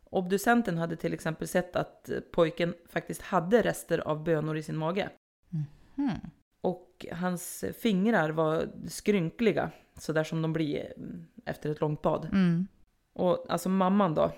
Obducenten 0.03 0.77
hade 0.77 0.95
till 0.95 1.13
exempel 1.13 1.47
sett 1.47 1.75
att 1.75 2.09
pojken 2.31 2.73
faktiskt 2.89 3.21
hade 3.21 3.61
rester 3.61 3.99
av 3.99 4.23
bönor 4.23 4.57
i 4.57 4.63
sin 4.63 4.77
mage. 4.77 5.09
Hmm. 5.95 6.19
Och 6.61 7.05
hans 7.11 7.65
fingrar 7.79 8.29
var 8.29 8.69
skrynkliga, 8.87 9.71
så 9.97 10.13
där 10.13 10.23
som 10.23 10.41
de 10.41 10.53
blir 10.53 10.93
mm, 10.97 11.27
efter 11.45 11.69
ett 11.69 11.81
långt 11.81 12.01
bad. 12.01 12.25
Mm. 12.25 12.67
Och 13.13 13.45
alltså 13.49 13.69
mamman 13.69 14.15
då, 14.15 14.31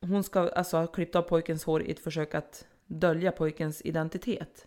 hon 0.00 0.24
ska 0.24 0.48
alltså 0.48 0.76
ha 0.76 0.86
klippt 0.86 1.16
av 1.16 1.22
pojkens 1.22 1.64
hår 1.64 1.82
i 1.82 1.90
ett 1.90 2.00
försök 2.00 2.34
att 2.34 2.66
dölja 2.86 3.32
pojkens 3.32 3.82
identitet. 3.84 4.66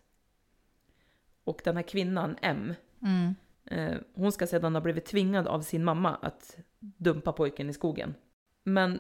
Och 1.44 1.62
den 1.64 1.76
här 1.76 1.84
kvinnan, 1.84 2.38
M, 2.42 2.74
Mm. 3.02 3.36
eh, 3.66 3.98
hon 4.14 4.32
ska 4.32 4.48
sedan 4.48 4.76
ha 4.76 4.82
blivit 4.82 5.06
tvingad 5.06 5.48
av 5.48 5.62
sin 5.62 5.84
mamma 5.84 6.16
att 6.16 6.58
dumpa 6.80 7.34
pojken 7.34 7.70
i 7.70 7.74
skogen. 7.74 8.16
Men 8.64 9.00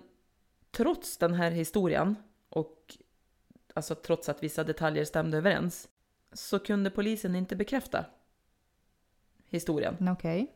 trots 0.71 1.17
den 1.17 1.33
här 1.33 1.51
historien 1.51 2.15
och 2.49 2.97
alltså 3.73 3.95
trots 3.95 4.29
att 4.29 4.43
vissa 4.43 4.63
detaljer 4.63 5.05
stämde 5.05 5.37
överens 5.37 5.89
så 6.33 6.59
kunde 6.59 6.89
polisen 6.91 7.35
inte 7.35 7.55
bekräfta 7.55 8.05
historien. 9.45 10.09
Okej. 10.09 10.55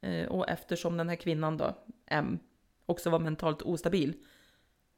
Eh, 0.00 0.28
Och 0.28 0.48
eftersom 0.48 0.96
den 0.96 1.08
här 1.08 1.16
kvinnan 1.16 1.56
då, 1.56 1.74
M, 2.06 2.38
också 2.86 3.10
var 3.10 3.18
mentalt 3.18 3.62
ostabil 3.62 4.14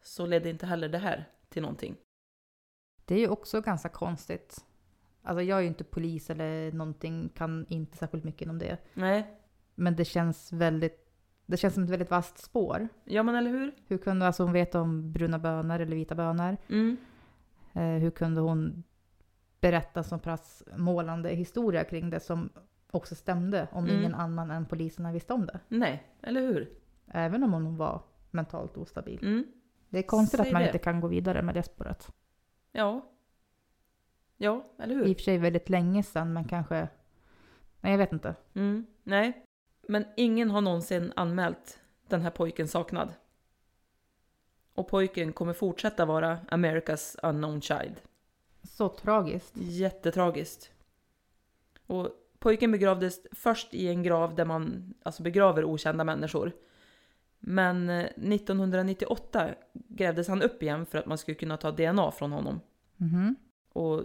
så 0.03 0.27
ledde 0.27 0.51
inte 0.51 0.67
heller 0.67 0.89
det 0.89 0.99
här 0.99 1.29
till 1.49 1.63
någonting. 1.63 1.97
Det 3.05 3.15
är 3.15 3.19
ju 3.19 3.29
också 3.29 3.61
ganska 3.61 3.89
konstigt. 3.89 4.65
Alltså 5.27 5.43
jag 5.43 5.59
är 5.59 5.63
ju 5.63 5.69
inte 5.69 5.85
polis 5.85 6.31
eller 6.31 6.73
någonting, 6.73 7.29
kan 7.35 7.67
inte 7.69 7.97
särskilt 7.97 8.25
mycket 8.25 8.49
om 8.49 8.59
det. 8.59 8.77
Nej, 8.95 9.27
Men 9.75 9.97
det 9.97 10.05
känns 10.05 10.53
väldigt, 10.53 11.13
det 11.47 11.57
känns 11.57 11.75
som 11.75 11.83
ett 11.85 11.91
väldigt 11.91 12.11
vasst 12.11 12.39
spår. 12.39 12.89
ja 13.05 13.23
men 13.23 13.35
eller 13.35 13.51
hur? 13.51 13.73
Hur 13.87 13.99
kunde 13.99 14.27
alltså 14.27 14.43
hon 14.43 14.53
veta 14.53 14.81
om 14.81 15.13
bruna 15.13 15.39
bönor 15.39 15.81
eller 15.81 15.97
vita 15.97 16.15
bönor? 16.15 16.57
Mm. 16.69 16.97
Eh, 17.73 17.83
hur 18.03 18.11
kunde 18.11 18.41
hon 18.41 18.83
berätta 19.61 20.03
så 20.03 20.19
pass 20.19 20.63
målande 20.77 21.29
historia 21.29 21.85
kring 21.85 22.11
det 22.11 22.21
som 22.21 22.51
också 22.91 23.15
stämde 23.15 23.69
om 23.73 23.85
Mm. 23.85 23.97
ingen 24.01 24.15
annan 24.15 24.51
än 24.51 24.67
poliserna 24.67 25.13
visste 25.13 25.33
om 25.33 25.47
det? 25.47 25.61
Nej, 25.69 26.03
eller 26.23 26.41
hur? 26.41 26.71
Även 27.07 27.43
om 27.43 27.53
hon 27.53 27.77
var 27.77 28.03
mentalt 28.31 28.77
ostabil. 28.77 29.19
Mm. 29.23 29.45
Det 29.89 29.99
är 29.99 30.03
konstigt 30.03 30.41
Säg 30.41 30.47
att 30.49 30.53
man 30.53 30.63
det. 30.63 30.69
inte 30.69 30.79
kan 30.79 31.01
gå 31.01 31.09
vidare 31.09 31.43
med 31.43 31.55
det 31.55 31.63
spåret. 31.63 32.09
Ja. 32.73 33.13
Ja, 34.37 34.65
eller 34.79 34.95
I 34.95 34.97
hur? 34.97 35.11
och 35.11 35.17
för 35.17 35.25
sig 35.25 35.39
väldigt 35.39 35.69
länge 35.69 36.03
sedan, 36.03 36.33
men 36.33 36.45
kanske... 36.45 36.89
Nej, 37.81 37.93
jag 37.93 37.99
vet 37.99 38.13
inte. 38.13 38.35
Mm. 38.55 38.87
Nej. 39.03 39.45
Men 39.89 40.05
ingen 40.17 40.51
har 40.51 40.61
någonsin 40.61 41.13
anmält 41.17 41.81
den 42.09 42.21
här 42.21 42.31
pojken 42.31 42.69
saknad. 42.69 43.13
Och 44.75 44.89
pojken 44.89 45.33
kommer 45.33 45.53
fortsätta 45.53 46.05
vara 46.05 46.39
America's 46.49 47.17
unknown 47.23 47.61
child. 47.61 48.01
Så 48.63 48.89
tragiskt. 48.89 49.53
Jättetragiskt. 49.57 50.71
Och 51.87 52.11
pojken 52.39 52.73
begravdes 52.73 53.21
först 53.33 53.75
i 53.75 53.89
en 53.89 54.03
grav 54.03 54.35
där 54.35 54.45
man 54.45 54.95
alltså 55.03 55.23
begraver 55.23 55.65
okända 55.65 56.05
människor. 56.05 56.53
Men 57.39 57.91
eh, 57.91 58.05
1998 58.05 59.49
grävdes 59.73 60.29
han 60.29 60.43
upp 60.43 60.63
igen 60.63 60.87
för 60.87 60.99
att 60.99 61.07
man 61.07 61.19
skulle 61.19 61.35
kunna 61.35 61.57
ta 61.57 61.71
DNA 61.71 62.11
från 62.11 62.33
honom. 62.33 62.61
Mhm. 62.97 63.37
Och 63.73 64.05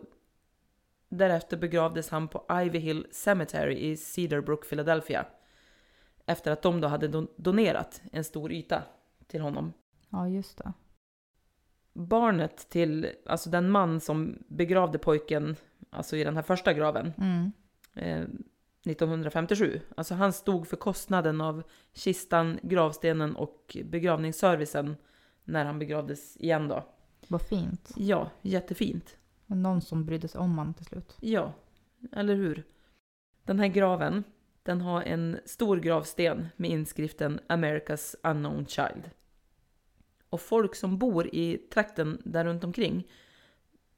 därefter 1.12 1.58
begravdes 1.58 2.10
han 2.10 2.28
på 2.28 2.46
Ivy 2.66 2.80
Hill 2.80 3.08
Cemetery 3.12 3.76
i 3.76 3.98
Cedarbrook, 3.98 4.70
Philadelphia. 4.70 5.26
Efter 6.26 6.52
att 6.52 6.62
de 6.62 6.82
då 6.82 6.88
hade 6.88 7.08
don- 7.08 7.28
donerat 7.38 8.02
en 8.12 8.24
stor 8.24 8.52
yta 8.52 8.84
till 9.28 9.42
honom. 9.42 9.74
Ja, 10.10 10.28
just 10.28 10.58
det. 10.58 10.74
Barnet 11.94 12.70
till, 12.70 13.10
alltså 13.26 13.50
den 13.50 13.70
man 13.72 14.00
som 14.00 14.44
begravde 14.48 14.98
pojken, 14.98 15.56
alltså 15.90 16.18
i 16.18 16.24
den 16.24 16.36
här 16.36 16.44
första 16.44 16.74
graven, 16.74 17.14
Mm. 17.18 17.52
eh, 17.96 18.28
1957. 18.86 19.80
Alltså 19.98 20.14
han 20.16 20.34
stod 20.34 20.68
för 20.68 20.78
kostnaden 20.78 21.42
av 21.42 21.64
kistan, 21.94 22.60
gravstenen 22.64 23.36
och 23.36 23.78
begravningsservicen 23.86 24.96
när 25.44 25.66
han 25.66 25.80
begravdes 25.80 26.38
igen 26.38 26.68
då. 26.68 26.84
Vad 27.28 27.42
fint. 27.42 27.92
Ja, 27.96 28.30
jättefint. 28.42 29.18
Någon 29.56 29.82
som 29.82 30.06
brydde 30.06 30.28
sig 30.28 30.42
om 30.42 30.58
honom 30.58 30.74
till 30.74 30.86
slut. 30.86 31.18
Ja, 31.20 31.54
eller 32.12 32.36
hur? 32.36 32.64
Den 33.44 33.60
här 33.60 33.68
graven, 33.68 34.24
den 34.64 34.82
har 34.82 35.02
en 35.02 35.40
stor 35.46 35.78
gravsten 35.78 36.48
med 36.56 36.72
inskriften 36.72 37.40
America's 37.48 38.16
unknown 38.24 38.66
child. 38.66 39.10
Och 40.30 40.42
folk 40.42 40.76
som 40.76 40.98
bor 40.98 41.28
i 41.36 41.58
trakten 41.58 42.22
där 42.26 42.46
runt 42.46 42.64
omkring, 42.64 43.08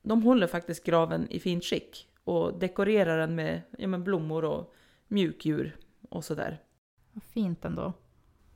de 0.01 0.23
håller 0.23 0.47
faktiskt 0.47 0.85
graven 0.85 1.27
i 1.29 1.39
fint 1.39 1.63
skick 1.63 2.07
och 2.23 2.59
dekorerar 2.59 3.17
den 3.17 3.35
med 3.35 3.61
ja, 3.77 3.87
men 3.87 4.03
blommor 4.03 4.45
och 4.45 4.73
mjukdjur 5.07 5.77
och 6.09 6.23
sådär. 6.23 6.61
Vad 7.11 7.23
fint 7.23 7.65
ändå. 7.65 7.93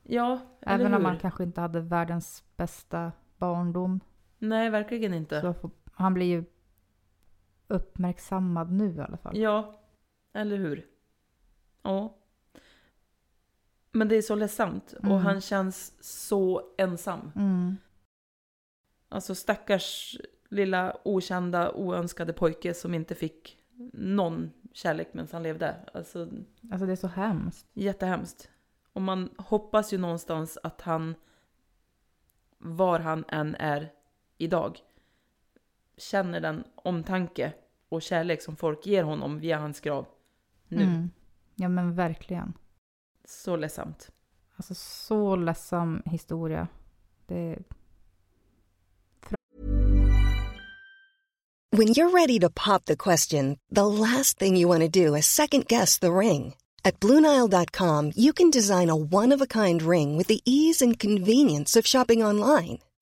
Ja, 0.02 0.40
eller 0.60 0.74
Även 0.74 0.86
om 0.86 0.92
hur? 0.92 1.02
man 1.02 1.18
kanske 1.18 1.42
inte 1.42 1.60
hade 1.60 1.80
världens 1.80 2.44
bästa 2.56 3.12
barndom. 3.36 4.00
Nej, 4.38 4.70
verkligen 4.70 5.14
inte. 5.14 5.40
Så 5.40 5.70
han 5.92 6.14
blir 6.14 6.26
ju 6.26 6.44
uppmärksammad 7.68 8.72
nu 8.72 8.94
i 8.94 9.00
alla 9.00 9.16
fall. 9.16 9.36
Ja, 9.38 9.80
eller 10.32 10.56
hur? 10.56 10.86
Ja. 11.82 12.14
Men 13.92 14.08
det 14.08 14.16
är 14.16 14.22
så 14.22 14.34
ledsamt 14.34 14.94
Mm. 14.98 15.12
och 15.12 15.20
han 15.20 15.40
känns 15.40 15.94
så 16.24 16.62
ensam. 16.78 17.32
Mm. 17.36 17.76
Alltså 19.08 19.34
stackars 19.34 20.16
lilla 20.48 20.96
okända 21.04 21.72
oönskade 21.72 22.32
pojke 22.32 22.74
som 22.74 22.94
inte 22.94 23.14
fick 23.14 23.58
någon 23.92 24.50
kärlek 24.72 25.08
medan 25.14 25.28
han 25.32 25.42
levde. 25.42 25.76
Alltså 25.94 26.28
Alltså 26.72 26.86
det 26.86 26.92
är 26.92 26.96
så 26.96 27.06
hemskt. 27.06 27.66
jättehemskt. 27.72 28.50
Och 28.92 29.02
man 29.02 29.30
hoppas 29.38 29.92
ju 29.92 29.98
någonstans 29.98 30.58
att 30.62 30.80
han, 30.80 31.14
var 32.58 32.98
han 33.00 33.24
än 33.28 33.54
är 33.54 33.92
idag, 34.38 34.78
känner 35.98 36.40
den 36.40 36.64
omtanke 36.74 37.52
och 37.88 38.02
kärlek 38.02 38.42
som 38.42 38.56
folk 38.56 38.86
ger 38.86 39.02
honom 39.02 39.38
via 39.38 39.58
hans 39.58 39.80
grav 39.80 40.06
nu. 40.68 40.82
Mm. 40.82 41.10
Ja 41.56 41.68
men 41.68 41.94
verkligen. 41.94 42.52
Så 43.24 43.56
ledsamt. 43.56 44.10
Alltså 44.56 44.74
så 44.74 45.36
ledsam 45.36 46.02
historia. 46.06 46.68
Det, 47.26 47.58
When 51.70 51.88
you're 51.88 52.10
ready 52.10 52.38
to 52.40 52.48
pop 52.48 52.86
the 52.86 52.96
question, 52.96 53.58
the 53.70 53.86
last 53.86 54.38
thing 54.38 54.56
you 54.56 54.68
want 54.68 54.80
to 54.80 54.88
do 54.88 55.14
is 55.14 55.26
second 55.26 55.66
guess 55.66 55.98
the 55.98 56.12
ring. 56.12 56.54
At 56.84 56.98
Bluenile.com, 57.00 58.12
you 58.16 58.32
can 58.32 58.50
design 58.50 58.88
a 58.88 58.96
one 58.96 59.32
of 59.32 59.42
a 59.42 59.46
kind 59.46 59.82
ring 59.82 60.16
with 60.16 60.28
the 60.28 60.40
ease 60.44 60.80
and 60.80 60.98
convenience 60.98 61.76
of 61.76 61.86
shopping 61.86 62.24
online. 62.24 62.78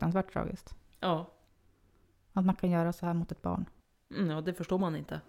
Fruktansvärt 0.00 0.32
tragiskt. 0.32 0.74
Ja. 1.00 1.30
Att 2.32 2.44
man 2.44 2.56
kan 2.56 2.70
göra 2.70 2.92
så 2.92 3.06
här 3.06 3.14
mot 3.14 3.32
ett 3.32 3.42
barn. 3.42 3.64
Mm, 4.14 4.30
ja, 4.30 4.40
det 4.40 4.54
förstår 4.54 4.78
man 4.78 4.96
inte. 4.96 5.20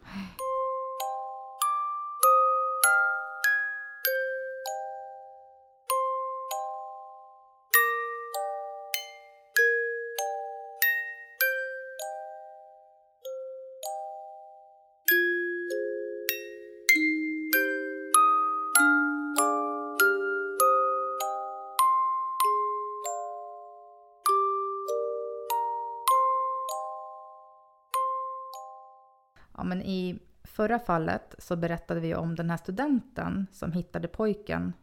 Förra 30.51 30.79
fallet 30.79 31.35
så 31.37 31.55
berättade 31.55 31.99
vi 31.99 32.15
om 32.15 32.35
den 32.35 32.49
här 32.49 32.57
studenten 32.57 33.47
som 33.51 33.71
hittade 33.71 34.07
pojken. 34.07 34.73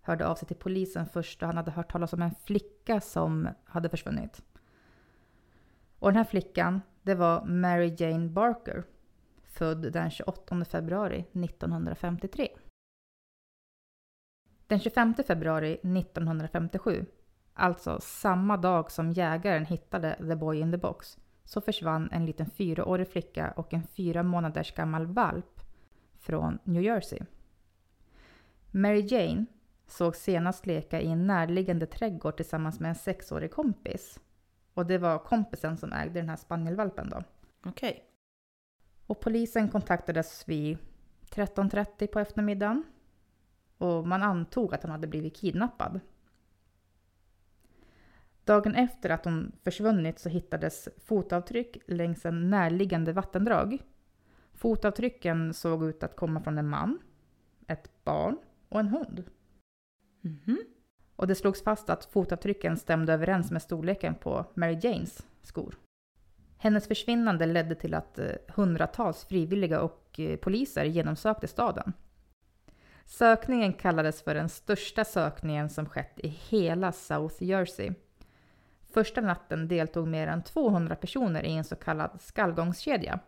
Hörde 0.00 0.26
av 0.26 0.34
sig 0.34 0.48
till 0.48 0.56
polisen 0.56 1.06
först 1.06 1.42
och 1.42 1.46
han 1.46 1.56
hade 1.56 1.70
hört 1.70 1.92
talas 1.92 2.12
om 2.12 2.22
en 2.22 2.34
flicka 2.34 3.00
som 3.00 3.48
hade 3.64 3.88
försvunnit. 3.88 4.42
Och 5.98 6.08
den 6.08 6.16
här 6.16 6.24
flickan, 6.24 6.80
det 7.02 7.14
var 7.14 7.44
Mary 7.44 7.96
Jane 7.98 8.28
Barker. 8.28 8.84
Född 9.44 9.92
den 9.92 10.10
28 10.10 10.64
februari 10.64 11.18
1953. 11.18 12.48
Den 14.66 14.80
25 14.80 15.14
februari 15.26 15.72
1957, 15.72 17.06
alltså 17.54 17.98
samma 18.00 18.56
dag 18.56 18.90
som 18.90 19.12
jägaren 19.12 19.64
hittade 19.64 20.16
The 20.16 20.36
Boy 20.36 20.58
in 20.58 20.72
the 20.72 20.78
Box, 20.78 21.18
så 21.50 21.60
försvann 21.60 22.08
en 22.12 22.26
liten 22.26 22.46
fyraårig 22.46 23.08
flicka 23.08 23.50
och 23.50 23.74
en 23.74 23.82
fyra 23.82 24.22
månaders 24.22 24.74
gammal 24.74 25.06
valp 25.06 25.60
från 26.18 26.58
New 26.64 26.82
Jersey. 26.82 27.18
Mary 28.70 29.00
Jane 29.00 29.46
såg 29.86 30.16
senast 30.16 30.66
leka 30.66 31.00
i 31.00 31.06
en 31.06 31.26
närliggande 31.26 31.86
trädgård 31.86 32.36
tillsammans 32.36 32.80
med 32.80 32.88
en 32.88 32.94
sexårig 32.94 33.50
kompis. 33.50 34.20
Och 34.74 34.86
det 34.86 34.98
var 34.98 35.18
kompisen 35.18 35.76
som 35.76 35.92
ägde 35.92 36.20
den 36.20 36.28
här 36.28 36.36
spanielvalpen 36.36 37.08
då. 37.08 37.22
Okej. 37.64 38.04
Och 39.06 39.20
polisen 39.20 39.68
kontaktades 39.68 40.48
vid 40.48 40.78
13.30 41.30 42.06
på 42.06 42.18
eftermiddagen. 42.18 42.84
Och 43.78 44.06
man 44.06 44.22
antog 44.22 44.74
att 44.74 44.82
hon 44.82 44.92
hade 44.92 45.06
blivit 45.06 45.36
kidnappad. 45.36 46.00
Dagen 48.50 48.74
efter 48.74 49.10
att 49.10 49.24
hon 49.24 49.52
försvunnit 49.64 50.18
så 50.18 50.28
hittades 50.28 50.88
fotavtryck 51.04 51.76
längs 51.86 52.26
en 52.26 52.50
närliggande 52.50 53.12
vattendrag. 53.12 53.78
Fotavtrycken 54.54 55.54
såg 55.54 55.84
ut 55.84 56.02
att 56.02 56.16
komma 56.16 56.40
från 56.40 56.58
en 56.58 56.68
man, 56.68 56.98
ett 57.66 58.04
barn 58.04 58.36
och 58.68 58.80
en 58.80 58.88
hund. 58.88 59.24
Mhm. 60.20 60.58
Och 61.16 61.26
det 61.26 61.34
slogs 61.34 61.62
fast 61.62 61.90
att 61.90 62.04
fotavtrycken 62.04 62.76
stämde 62.76 63.12
överens 63.12 63.50
med 63.50 63.62
storleken 63.62 64.14
på 64.14 64.46
Mary 64.54 64.78
Janes 64.82 65.26
skor. 65.42 65.74
Hennes 66.58 66.88
försvinnande 66.88 67.46
ledde 67.46 67.74
till 67.74 67.94
att 67.94 68.18
eh, 68.18 68.30
hundratals 68.48 69.24
frivilliga 69.24 69.80
och 69.80 70.20
eh, 70.20 70.36
poliser 70.36 70.84
genomsökte 70.84 71.48
staden. 71.48 71.92
Sökningen 73.04 73.72
kallades 73.72 74.22
för 74.22 74.34
den 74.34 74.48
största 74.48 75.04
sökningen 75.04 75.70
som 75.70 75.86
skett 75.86 76.20
i 76.20 76.28
hela 76.28 76.92
South 76.92 77.42
Jersey. 77.44 77.94
Första 78.92 79.20
natten 79.20 79.68
deltog 79.68 80.08
mer 80.08 80.26
än 80.26 80.42
200 80.42 80.96
personer 80.96 81.42
i 81.42 81.52
en 81.56 81.64
så 81.64 81.76
kallad 81.76 82.10
skallgångskedja. 82.20 83.18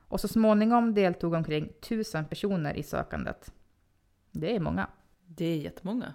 Och 0.00 0.20
så 0.20 0.28
småningom 0.28 0.94
deltog 0.94 1.32
omkring 1.32 1.64
1000 1.64 2.24
personer 2.24 2.74
i 2.74 2.82
sökandet. 2.82 3.52
Det 4.30 4.56
är 4.56 4.60
många. 4.60 4.86
Det 5.26 5.44
är 5.44 5.56
jättemånga. 5.56 6.14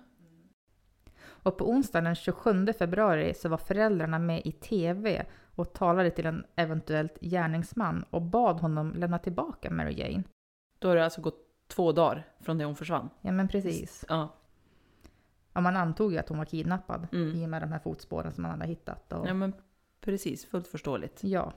Och 1.25 1.57
på 1.57 1.69
onsdagen 1.69 2.03
den 2.03 2.15
27 2.15 2.73
februari 2.79 3.33
så 3.33 3.49
var 3.49 3.57
föräldrarna 3.57 4.19
med 4.19 4.41
i 4.45 4.51
TV 4.51 5.25
och 5.55 5.73
talade 5.73 6.11
till 6.11 6.25
en 6.25 6.45
eventuellt 6.55 7.17
gärningsman 7.21 8.05
och 8.09 8.21
bad 8.21 8.59
honom 8.59 8.93
lämna 8.95 9.19
tillbaka 9.19 9.71
Mary 9.71 9.93
Jane. 9.93 10.23
Då 10.79 10.87
har 10.87 10.95
det 10.95 11.03
alltså 11.03 11.21
gått 11.21 11.67
två 11.67 11.91
dagar 11.91 12.27
från 12.39 12.57
det 12.57 12.65
hon 12.65 12.75
försvann. 12.75 13.09
Ja 13.21 13.31
men 13.31 13.47
precis. 13.47 14.05
Ja. 14.09 14.29
Ja, 15.53 15.61
man 15.61 15.75
antog 15.77 16.11
ju 16.11 16.17
att 16.17 16.29
hon 16.29 16.37
var 16.37 16.45
kidnappad 16.45 17.07
Mm. 17.11 17.35
i 17.35 17.45
och 17.45 17.49
med 17.49 17.61
de 17.61 17.71
här 17.71 17.79
fotspåren 17.79 18.33
som 18.33 18.41
man 18.41 18.51
hade 18.51 18.65
hittat. 18.65 19.13
Och, 19.13 19.27
ja, 19.27 19.33
men 19.33 19.53
precis. 20.01 20.45
Fullt 20.45 20.67
förståeligt. 20.67 21.23
Ja. 21.23 21.53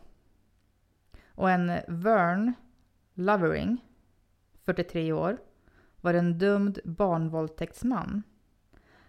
Och 1.29 1.51
en 1.51 1.73
Vern 1.89 2.53
Lovering, 3.15 3.85
43 4.65 5.13
år, 5.13 5.39
var 6.01 6.15
en 6.15 6.39
dömd 6.39 6.79
barnvåldtäktsman. 6.85 8.23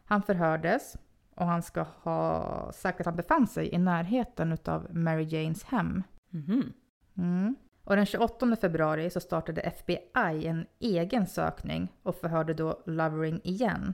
Han 0.03 0.21
förhördes 0.23 0.97
och 1.35 1.45
han 1.45 1.61
ska 1.63 1.81
ha 1.81 2.71
sagt 2.73 2.99
att 2.99 3.05
han 3.05 3.15
befann 3.15 3.47
sig 3.47 3.73
i 3.73 3.77
närheten 3.77 4.57
av 4.65 4.87
Mary 4.95 5.23
Janes 5.23 5.63
hem. 5.63 6.03
Mhm. 6.29 6.73
Mm. 7.17 7.55
Och 7.83 7.95
den 7.95 8.05
28 8.05 8.55
februari 8.55 9.09
så 9.09 9.19
startade 9.19 9.61
FBI 9.61 10.47
en 10.47 10.65
egen 10.79 11.27
sökning 11.27 11.93
och 12.03 12.15
förhörde 12.15 12.53
då 12.53 12.83
Lovering 12.85 13.41
igen 13.43 13.93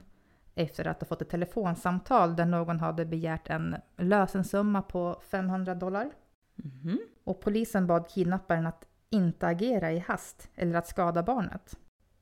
efter 0.56 0.88
att 0.88 1.02
ha 1.02 1.08
fått 1.08 1.22
ett 1.22 1.30
telefonsamtal 1.30 2.36
där 2.36 2.46
någon 2.46 2.80
hade 2.80 3.06
begärt 3.06 3.50
en 3.50 3.76
lösensumma 3.98 4.82
på 4.82 5.22
500 5.30 5.76
dollar. 5.76 6.12
Mhm. 6.56 7.00
Och 7.24 7.42
polisen 7.42 7.88
bad 7.88 8.10
kidnapparen 8.10 8.68
att 8.68 8.86
inte 9.10 9.48
agera 9.48 9.92
i 9.92 10.00
hast 10.00 10.50
eller 10.56 10.76
att 10.76 10.88
skada 10.88 11.24
barnet. 11.24 11.78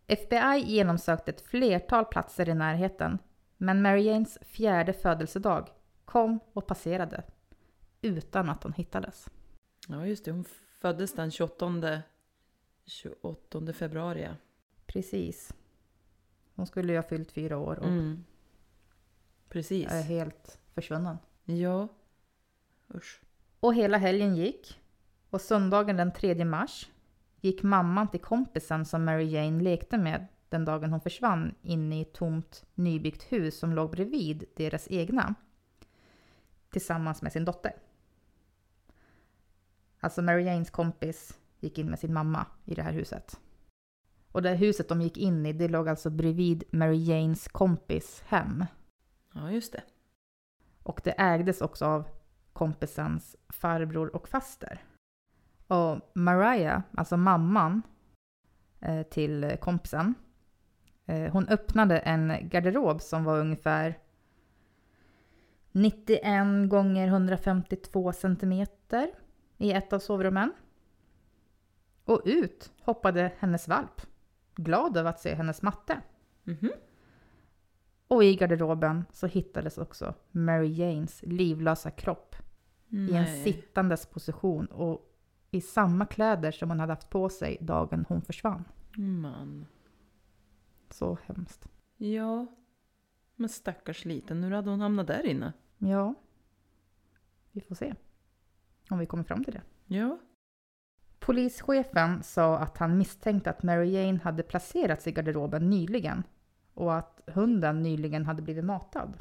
FBI 0.08 0.64
genomsökte 0.66 1.32
ett 1.32 1.42
flertal 1.42 2.06
platser 2.06 2.50
i 2.50 2.54
närheten, 2.54 3.18
men 3.58 3.82
Mary 3.82 4.02
Janes 4.02 4.38
fjärde 4.42 4.94
födelsedag 4.94 5.70
kom 6.06 6.40
och 6.54 6.68
passerade 6.68 7.24
utan 8.02 8.50
att 8.50 8.64
hon 8.64 8.74
hittades. 8.74 9.30
Ja, 9.88 10.06
just 10.06 10.26
det. 10.26 10.32
Hon 10.32 10.46
föddes 10.82 11.14
den 11.14 11.32
28, 11.32 12.02
28 12.86 13.74
februari. 13.74 14.30
Precis. 14.86 15.54
Hon 16.62 16.68
skulle 16.68 16.94
ju 16.94 16.98
ha 16.98 17.04
fyllt 17.04 17.32
fyra 17.32 17.58
år 17.58 17.80
och 17.80 17.88
Mm. 17.88 18.24
Precis. 19.50 19.92
är 19.92 20.02
helt 20.02 20.60
försvunnen. 20.74 21.18
Ja. 21.46 21.88
Usch. 22.96 23.22
Och 23.60 23.76
hela 23.76 23.98
helgen 23.98 24.36
gick. 24.36 24.80
Och 25.30 25.42
söndagen 25.42 25.98
den 25.98 26.14
3 26.14 26.46
mars 26.46 26.90
gick 27.40 27.64
mamman 27.64 28.08
till 28.08 28.20
kompisen 28.20 28.86
som 28.86 29.06
Mary 29.06 29.26
Jane 29.26 29.64
lekte 29.64 29.98
med 29.98 30.28
den 30.50 30.66
dagen 30.66 30.92
hon 30.92 31.02
försvann 31.02 31.56
in 31.62 31.94
i 31.94 32.02
ett 32.02 32.14
tomt 32.14 32.66
nybyggt 32.76 33.24
hus 33.24 33.60
som 33.60 33.74
låg 33.74 33.92
bredvid 33.92 34.44
deras 34.56 34.88
egna. 34.92 35.36
Tillsammans 36.70 37.22
med 37.22 37.32
sin 37.32 37.46
dotter. 37.46 37.74
Alltså 40.00 40.22
Mary 40.22 40.44
Janes 40.44 40.70
kompis 40.70 41.40
gick 41.60 41.78
in 41.78 41.90
med 41.90 42.00
sin 42.00 42.14
mamma 42.14 42.46
i 42.66 42.76
det 42.76 42.84
här 42.84 42.94
huset. 42.94 43.40
Och 44.32 44.42
det 44.42 44.56
huset 44.56 44.90
de 44.90 45.02
gick 45.02 45.18
in 45.18 45.46
i, 45.46 45.54
det 45.54 45.68
låg 45.68 45.90
alltså 45.90 46.10
bredvid 46.10 46.64
Mary 46.72 47.04
Janes 47.04 47.48
kompis 47.48 48.24
hem. 48.28 48.66
Ja, 49.34 49.52
just 49.52 49.74
det. 49.74 49.84
Och 50.84 51.02
det 51.04 51.12
ägdes 51.18 51.62
också 51.62 51.86
av 51.86 52.08
kompisens 52.54 53.36
farbror 53.50 54.16
och 54.16 54.28
faster. 54.28 54.84
Och 55.68 56.12
Mariah, 56.14 56.82
alltså 56.98 57.18
mamman 57.18 57.82
eh, 58.80 59.04
till 59.04 59.58
kompisen, 59.62 60.16
eh, 61.06 61.32
hon 61.32 61.48
öppnade 61.48 62.00
en 62.00 62.50
garderob 62.50 63.02
som 63.02 63.24
var 63.24 63.40
ungefär 63.40 64.00
91 65.72 66.70
gånger 66.70 67.08
152 67.08 68.14
centimeter 68.14 69.12
i 69.58 69.72
ett 69.72 69.94
av 69.94 70.00
sovrummen. 70.00 70.54
Och 72.06 72.22
ut 72.26 72.72
hoppade 72.82 73.32
hennes 73.40 73.68
valp, 73.68 74.02
glad 74.56 74.98
över 74.98 75.10
att 75.10 75.20
se 75.20 75.34
hennes 75.34 75.62
matte. 75.62 76.02
Mhm. 76.44 76.72
Och 78.08 78.24
i 78.24 78.36
garderoben 78.36 79.06
så 79.12 79.28
hittades 79.28 79.78
också 79.78 80.14
Mary 80.32 80.68
Janes 80.68 81.24
livlösa 81.28 81.92
kropp 81.92 82.36
i 82.90 82.96
en 82.96 83.24
Nej. 83.24 83.44
sittandes 83.44 84.06
position 84.06 84.66
och 84.66 85.08
i 85.52 85.62
samma 85.62 86.06
kläder 86.06 86.52
som 86.52 86.70
hon 86.70 86.80
hade 86.80 86.92
haft 86.92 87.10
på 87.10 87.30
sig 87.30 87.58
dagen 87.62 88.06
hon 88.10 88.22
försvann. 88.22 88.64
Man. 88.98 89.66
Så 90.90 91.18
hemskt. 91.26 91.70
Ja. 91.98 92.48
Men 93.36 93.50
stackars 93.50 94.06
liten, 94.06 94.44
hur 94.44 94.52
hade 94.52 94.70
hon 94.70 94.82
hamnat 94.82 95.08
där 95.08 95.26
inne? 95.26 95.54
Ja, 95.78 96.14
vi 97.52 97.62
får 97.62 97.76
se 97.76 97.96
om 98.90 99.00
vi 99.00 99.06
kommer 99.06 99.24
fram 99.24 99.44
till 99.44 99.54
det. 99.54 99.62
Ja. 99.96 100.20
Polischefen 101.22 102.24
sa 102.24 102.58
att 102.58 102.78
han 102.78 102.98
misstänkte 102.98 103.50
att 103.50 103.64
Mary 103.64 103.90
Jane 103.90 104.20
hade 104.24 104.44
placerats 104.44 105.08
i 105.08 105.12
garderoben 105.12 105.70
nyligen 105.70 106.24
och 106.74 106.96
att 106.96 107.22
hunden 107.28 107.84
nyligen 107.84 108.26
hade 108.26 108.42
blivit 108.42 108.66
matad. 108.66 109.18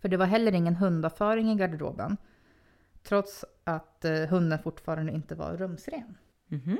För 0.00 0.08
det 0.08 0.16
var 0.16 0.26
heller 0.26 0.52
ingen 0.52 0.76
hundavföring 0.76 1.50
i 1.50 1.54
garderoben 1.54 2.16
trots 3.02 3.44
att 3.64 4.04
eh, 4.04 4.26
hunden 4.26 4.58
fortfarande 4.58 5.12
inte 5.12 5.34
var 5.34 5.56
rumsren. 5.56 6.18
Mhm. 6.46 6.78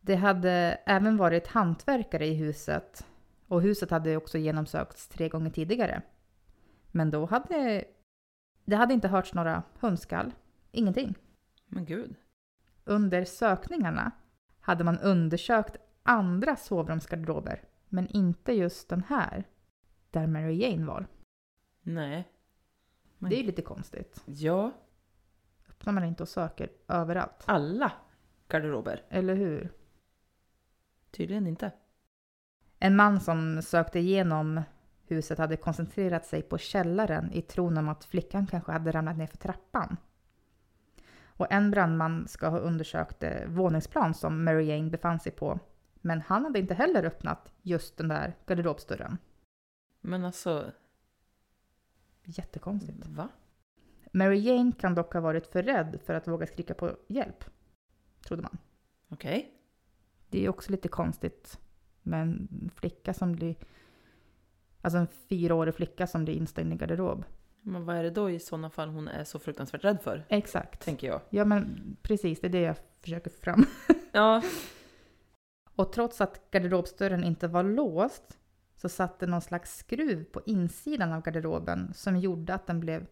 Det 0.00 0.14
hade 0.14 0.78
även 0.86 1.16
varit 1.16 1.46
hantverkare 1.46 2.26
i 2.26 2.34
huset 2.34 3.06
och 3.48 3.62
huset 3.62 3.90
hade 3.90 4.16
också 4.16 4.38
genomsökts 4.38 5.08
tre 5.08 5.28
gånger 5.28 5.50
tidigare. 5.50 6.02
Men 6.90 7.10
då 7.10 7.26
hade 7.26 7.84
det 8.64 8.76
hade 8.76 8.94
inte 8.94 9.08
hörts 9.08 9.34
några 9.34 9.62
hundskall, 9.80 10.32
ingenting. 10.72 11.14
Men 11.66 11.84
gud. 11.84 12.16
Under 12.84 13.24
sökningarna 13.24 14.10
hade 14.60 14.84
man 14.84 14.98
undersökt 14.98 15.76
andra 16.02 16.56
sovrumsgarderober, 16.56 17.62
men 17.88 18.08
inte 18.08 18.52
just 18.52 18.88
den 18.88 19.02
här, 19.02 19.44
där 20.10 20.26
Mary 20.26 20.54
Jane 20.62 20.86
var. 20.86 21.06
Nej. 21.82 22.28
Men- 23.18 23.30
Det 23.30 23.36
är 23.36 23.40
ju 23.40 23.46
lite 23.46 23.62
konstigt. 23.62 24.22
Ja, 24.26 24.72
Öppnar 25.68 25.92
man 25.92 26.04
inte 26.04 26.22
och 26.22 26.28
söker 26.28 26.68
överallt? 26.88 27.44
alla 27.46 27.92
garderober. 28.48 29.02
Eller 29.08 29.34
hur? 29.34 29.72
Tydligen 31.10 31.46
inte. 31.46 31.72
En 32.78 32.96
man 32.96 33.20
som 33.20 33.62
sökte 33.62 33.98
igenom 33.98 34.62
huset 35.06 35.38
hade 35.38 35.56
koncentrerat 35.56 36.26
sig 36.26 36.42
på 36.42 36.58
källaren 36.58 37.32
i 37.32 37.42
tron 37.42 37.78
om 37.78 37.88
att 37.88 38.04
flickan 38.04 38.46
kanske 38.46 38.72
hade 38.72 38.92
ramlat 38.92 39.16
ner 39.16 39.26
för 39.26 39.36
trappan. 39.36 39.96
Och 41.36 41.52
en 41.52 41.70
brandman 41.70 42.28
ska 42.28 42.48
ha 42.48 42.58
undersökt 42.58 43.20
det 43.20 43.44
våningsplan 43.48 44.14
som 44.14 44.44
Mary 44.44 44.64
Jane 44.64 44.90
befann 44.90 45.20
sig 45.20 45.32
på. 45.32 45.60
Men 45.94 46.20
han 46.20 46.44
hade 46.44 46.58
inte 46.58 46.74
heller 46.74 47.04
öppnat 47.04 47.52
just 47.62 47.96
den 47.96 48.08
där 48.08 48.36
garderobsdörren. 48.46 49.18
Men 50.00 50.24
alltså, 50.24 50.72
Jättekonstigt. 52.24 53.06
va? 53.06 53.28
Mary 54.12 54.38
Jane 54.38 54.72
kan 54.72 54.94
dock 54.94 55.12
ha 55.12 55.20
varit 55.20 55.46
för 55.46 55.62
rädd 55.62 56.00
för 56.04 56.14
att 56.14 56.28
våga 56.28 56.46
skrika 56.46 56.74
på 56.74 56.96
hjälp. 57.08 57.44
Trodde 58.26 58.42
man. 58.42 58.58
Okej. 59.08 59.52
Det 60.28 60.44
är 60.44 60.48
också 60.48 60.72
lite 60.72 60.88
konstigt 60.88 61.60
med 62.02 62.22
en 62.22 62.70
flicka 62.74 63.14
som 63.14 63.32
blir... 63.32 63.56
Alltså 64.80 64.98
en 64.98 65.06
fyraårig 65.06 65.74
flicka 65.74 66.06
som 66.06 66.24
blir 66.24 66.34
instängd 66.34 66.72
i 66.72 66.76
garderob. 66.76 67.24
Men 67.66 67.84
vad 67.84 67.96
är 67.96 68.02
det 68.02 68.10
då 68.10 68.30
i 68.30 68.38
sådana 68.38 68.70
fall 68.70 68.88
hon 68.88 69.08
är 69.08 69.24
så 69.24 69.38
fruktansvärt 69.38 69.84
rädd 69.84 70.02
för? 70.02 70.24
Exakt. 70.28 70.84
Tänker 70.84 71.06
jag. 71.06 71.20
Ja 71.30 71.44
men 71.44 71.96
precis, 72.02 72.40
det 72.40 72.46
är 72.46 72.50
det 72.50 72.60
jag 72.60 72.76
försöker 73.00 73.30
få 73.30 73.40
fram. 73.40 73.66
Ja. 74.12 74.42
Och 75.74 75.92
trots 75.92 76.20
att 76.20 76.50
garderobsdörren 76.50 77.24
inte 77.24 77.48
var 77.48 77.62
låst 77.62 78.38
så 78.76 78.88
satt 78.88 79.18
det 79.18 79.26
någon 79.26 79.40
slags 79.40 79.76
skruv 79.76 80.24
på 80.24 80.40
insidan 80.46 81.12
av 81.12 81.22
garderoben 81.22 81.94
som 81.94 82.16
gjorde 82.16 82.54
att 82.54 82.66
den 82.66 82.80
blev 82.80 83.06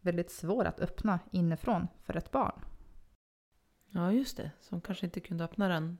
väldigt 0.00 0.30
svår 0.30 0.64
att 0.64 0.80
öppna 0.80 1.20
inifrån 1.32 1.88
för 2.02 2.16
ett 2.16 2.30
barn 2.30 2.60
Ja, 3.90 4.12
just 4.12 4.36
det. 4.36 4.50
Så 4.60 4.74
hon 4.74 4.80
kanske 4.80 5.06
inte 5.06 5.20
kunde 5.20 5.44
öppna 5.44 5.68
den 5.68 5.98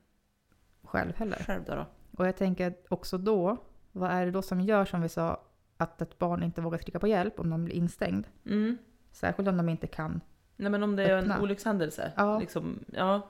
själv 0.83 1.15
heller. 1.15 1.37
själv 1.37 1.63
då. 1.65 1.75
då. 1.75 1.85
Och 2.17 2.27
jag 2.27 2.37
tänker 2.37 2.75
också 2.89 3.17
då, 3.17 3.57
vad 3.91 4.11
är 4.11 4.25
det 4.25 4.31
då 4.31 4.41
som 4.41 4.61
gör 4.61 4.85
som 4.85 5.01
vi 5.01 5.09
sa 5.09 5.41
att 5.77 6.01
ett 6.01 6.19
barn 6.19 6.43
inte 6.43 6.61
vågar 6.61 6.77
skrika 6.77 6.99
på 6.99 7.07
hjälp 7.07 7.39
om 7.39 7.49
de 7.49 7.65
blir 7.65 7.75
instängd? 7.75 8.27
Mm. 8.45 8.77
Särskilt 9.11 9.49
om 9.49 9.57
de 9.57 9.69
inte 9.69 9.87
kan. 9.87 10.21
Nej, 10.55 10.71
men 10.71 10.83
om 10.83 10.95
det 10.95 11.03
är 11.03 11.17
Öppna. 11.17 11.35
en 11.35 11.41
olyckshändelse. 11.41 12.13
Ja. 12.15 12.39
Liksom, 12.39 12.79
ja. 12.93 13.27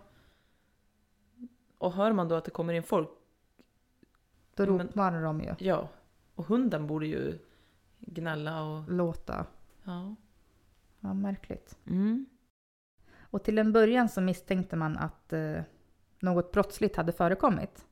Och 1.77 1.93
hör 1.93 2.12
man 2.13 2.27
då 2.27 2.36
att 2.36 2.45
det 2.45 2.51
kommer 2.51 2.73
in 2.73 2.83
folk, 2.83 3.10
Då 4.55 4.65
Men- 4.65 4.88
ropar 4.88 5.21
de 5.21 5.41
ju. 5.41 5.53
ja. 5.60 5.89
Och 6.36 6.45
hunden 6.45 6.88
borde 6.88 7.07
ju 7.07 7.39
gnälla 7.99 8.63
och... 8.63 8.91
Låta. 8.91 9.45
Ja. 9.83 10.15
Ja, 10.99 11.13
märkligt. 11.13 11.77
Mm. 11.88 12.25
Och 13.19 13.43
till 13.43 13.57
en 13.57 13.73
början 13.73 14.10
så 14.10 14.21
misstänkte 14.21 14.75
man 14.75 14.97
att 14.97 15.33
eh, 15.33 15.62
något 16.19 16.51
brottsligt 16.51 16.95
hade 16.95 17.12
förekommit. 17.12 17.86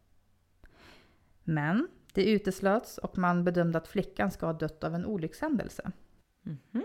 Men 1.43 1.87
det 2.15 2.29
uteslöts 2.29 2.97
och 2.97 3.17
man 3.17 3.43
bedömde 3.43 3.77
att 3.77 3.87
flickan 3.87 4.31
ska 4.31 4.45
ha 4.45 4.53
dött 4.53 4.83
av 4.83 4.95
en 4.95 5.05
olyckshändelse. 5.05 5.91
Mhm. 6.41 6.83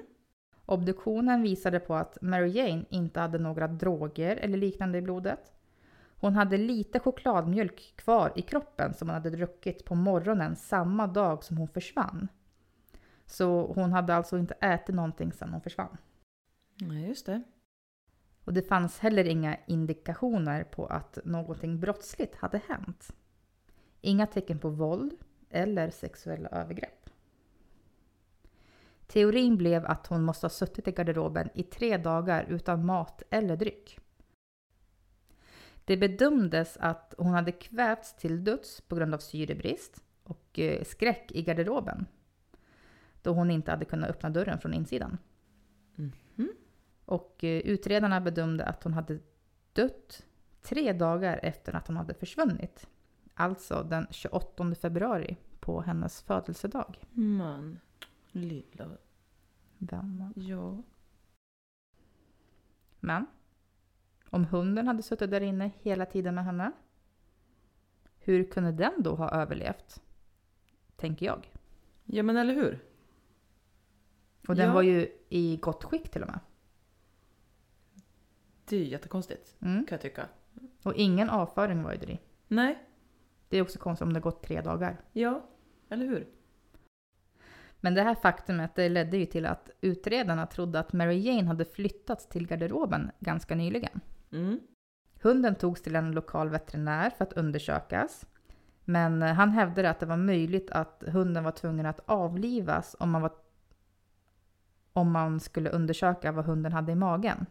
Obduktionen 0.66 1.42
visade 1.42 1.80
på 1.80 1.94
att 1.94 2.18
Mary 2.22 2.48
Jane 2.48 2.84
inte 2.90 3.20
hade 3.20 3.38
några 3.38 3.68
droger 3.68 4.36
eller 4.36 4.58
liknande 4.58 4.98
i 4.98 5.02
blodet. 5.02 5.52
Hon 6.20 6.34
hade 6.34 6.56
lite 6.56 7.00
chokladmjölk 7.00 7.94
kvar 7.96 8.32
i 8.36 8.42
kroppen 8.42 8.94
som 8.94 9.08
hon 9.08 9.14
hade 9.14 9.30
druckit 9.30 9.84
på 9.84 9.94
morgonen 9.94 10.56
samma 10.56 11.06
dag 11.06 11.44
som 11.44 11.56
hon 11.56 11.68
försvann. 11.68 12.28
Så 13.26 13.72
hon 13.72 13.92
hade 13.92 14.14
alltså 14.14 14.38
inte 14.38 14.54
ätit 14.54 14.94
någonting 14.94 15.32
sedan 15.32 15.52
hon 15.52 15.60
försvann. 15.60 15.96
Nej, 16.80 17.08
just 17.08 17.26
det. 17.26 17.42
Och 18.44 18.52
det 18.52 18.62
fanns 18.62 18.98
heller 18.98 19.24
inga 19.24 19.56
indikationer 19.66 20.64
på 20.64 20.86
att 20.86 21.18
någonting 21.24 21.80
brottsligt 21.80 22.36
hade 22.36 22.60
hänt. 22.68 23.12
Inga 24.00 24.26
tecken 24.26 24.58
på 24.58 24.68
våld 24.68 25.12
eller 25.50 25.90
sexuella 25.90 26.48
övergrepp. 26.48 27.10
Teorin 29.06 29.56
blev 29.56 29.86
att 29.86 30.06
hon 30.06 30.22
måste 30.22 30.44
ha 30.44 30.50
suttit 30.50 30.88
i 30.88 30.92
garderoben 30.92 31.48
i 31.54 31.62
tre 31.62 31.96
dagar 31.96 32.46
utan 32.48 32.86
mat 32.86 33.22
eller 33.30 33.56
dryck. 33.56 33.98
Det 35.84 35.96
bedömdes 35.96 36.76
att 36.76 37.14
hon 37.18 37.32
hade 37.32 37.52
kvävts 37.52 38.16
till 38.16 38.44
döds 38.44 38.80
på 38.80 38.96
grund 38.96 39.14
av 39.14 39.18
syrebrist 39.18 40.02
och 40.22 40.58
eh, 40.58 40.84
skräck 40.84 41.32
i 41.32 41.42
garderoben. 41.42 42.06
Då 43.22 43.32
hon 43.32 43.50
inte 43.50 43.70
hade 43.70 43.84
kunnat 43.84 44.10
öppna 44.10 44.30
dörren 44.30 44.58
från 44.58 44.74
insidan. 44.74 45.18
Mhm. 45.94 46.52
Och 47.04 47.44
eh, 47.44 47.60
utredarna 47.60 48.20
bedömde 48.20 48.64
att 48.64 48.84
hon 48.84 48.94
hade 48.94 49.18
dött 49.72 50.26
tre 50.62 50.92
dagar 50.92 51.40
efter 51.42 51.76
att 51.76 51.86
hon 51.86 51.96
hade 51.96 52.14
försvunnit. 52.14 52.86
Alltså 53.34 53.82
den 53.82 54.06
28 54.10 54.74
februari 54.74 55.36
på 55.60 55.80
hennes 55.80 56.22
födelsedag. 56.22 57.04
Man. 57.12 57.78
Lilla... 58.32 58.90
Vännen. 59.78 60.32
Ja. 60.36 60.82
Men 63.00 63.26
om 64.30 64.44
hunden 64.44 64.86
hade 64.86 65.02
suttit 65.02 65.30
där 65.30 65.40
inne 65.40 65.70
hela 65.82 66.06
tiden 66.06 66.34
med 66.34 66.44
henne, 66.44 66.72
hur 68.18 68.44
kunde 68.50 68.72
den 68.72 68.92
då 69.02 69.14
ha 69.14 69.30
överlevt? 69.30 70.02
Tänker 70.96 71.26
jag. 71.26 71.52
Ja, 72.04 72.22
men 72.22 72.36
eller 72.36 72.54
hur? 72.54 72.84
Och 74.48 74.56
den 74.56 74.66
Ja. 74.68 74.74
var 74.74 74.82
ju 74.82 75.08
i 75.28 75.56
gott 75.56 75.84
skick 75.84 76.10
till 76.10 76.22
och 76.22 76.28
med. 76.28 76.40
Det 78.64 78.76
är 78.76 78.80
ju 78.80 78.86
jättekonstigt, 78.86 79.56
Mm. 79.60 79.86
kan 79.86 79.94
jag 79.96 80.00
tycka. 80.02 80.28
Och 80.82 80.94
ingen 80.94 81.30
avföring 81.30 81.82
var 81.82 81.92
ju 81.92 81.98
där 81.98 82.10
i. 82.10 82.18
Nej. 82.48 82.78
Det 83.50 83.56
är 83.56 83.62
också 83.62 83.78
konstigt 83.78 84.06
om 84.06 84.12
det 84.12 84.20
gått 84.20 84.42
tre 84.42 84.60
dagar. 84.60 85.00
Ja, 85.12 85.42
eller 85.88 86.06
hur? 86.06 86.28
Men 87.80 87.94
det 87.94 88.02
här 88.02 88.14
faktumet 88.14 88.74
det 88.74 88.88
ledde 88.88 89.16
ju 89.16 89.26
till 89.26 89.46
att 89.46 89.70
utredarna 89.80 90.46
trodde 90.46 90.78
att 90.80 90.92
Mary 90.92 91.18
Jane 91.18 91.48
hade 91.48 91.64
flyttats 91.64 92.28
till 92.28 92.46
garderoben 92.46 93.10
ganska 93.18 93.54
nyligen. 93.54 94.00
Mm. 94.32 94.60
Hunden 95.22 95.54
togs 95.54 95.82
till 95.82 95.96
en 95.96 96.12
lokal 96.12 96.48
veterinär 96.48 97.10
för 97.10 97.24
att 97.24 97.32
undersökas. 97.32 98.26
Men 98.84 99.22
eh, 99.22 99.32
han 99.32 99.50
hävdade 99.50 99.90
att 99.90 100.00
det 100.00 100.06
var 100.06 100.16
möjligt 100.16 100.70
att 100.70 101.04
hunden 101.06 101.44
var 101.44 101.52
tvungen 101.52 101.86
att 101.86 102.00
avlivas 102.04 102.96
om 102.98 103.10
man, 103.10 103.22
var, 103.22 103.32
om 104.92 105.12
man 105.12 105.40
skulle 105.40 105.70
undersöka 105.70 106.32
vad 106.32 106.44
hunden 106.44 106.72
hade 106.72 106.92
i 106.92 106.94
magen. 106.94 107.46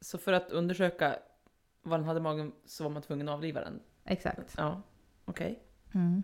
Så 0.00 0.18
för 0.18 0.32
att 0.32 0.50
undersöka 0.50 1.16
vad 1.82 2.00
den 2.00 2.06
hade 2.06 2.18
i 2.18 2.22
magen 2.22 2.52
så 2.64 2.84
var 2.84 2.90
man 2.90 3.02
tvungen 3.02 3.28
att 3.28 3.34
avliva 3.34 3.60
den? 3.60 3.80
Exakt. 4.04 4.54
Ja, 4.56 4.82
okej. 5.24 5.62
Mm. 5.94 6.22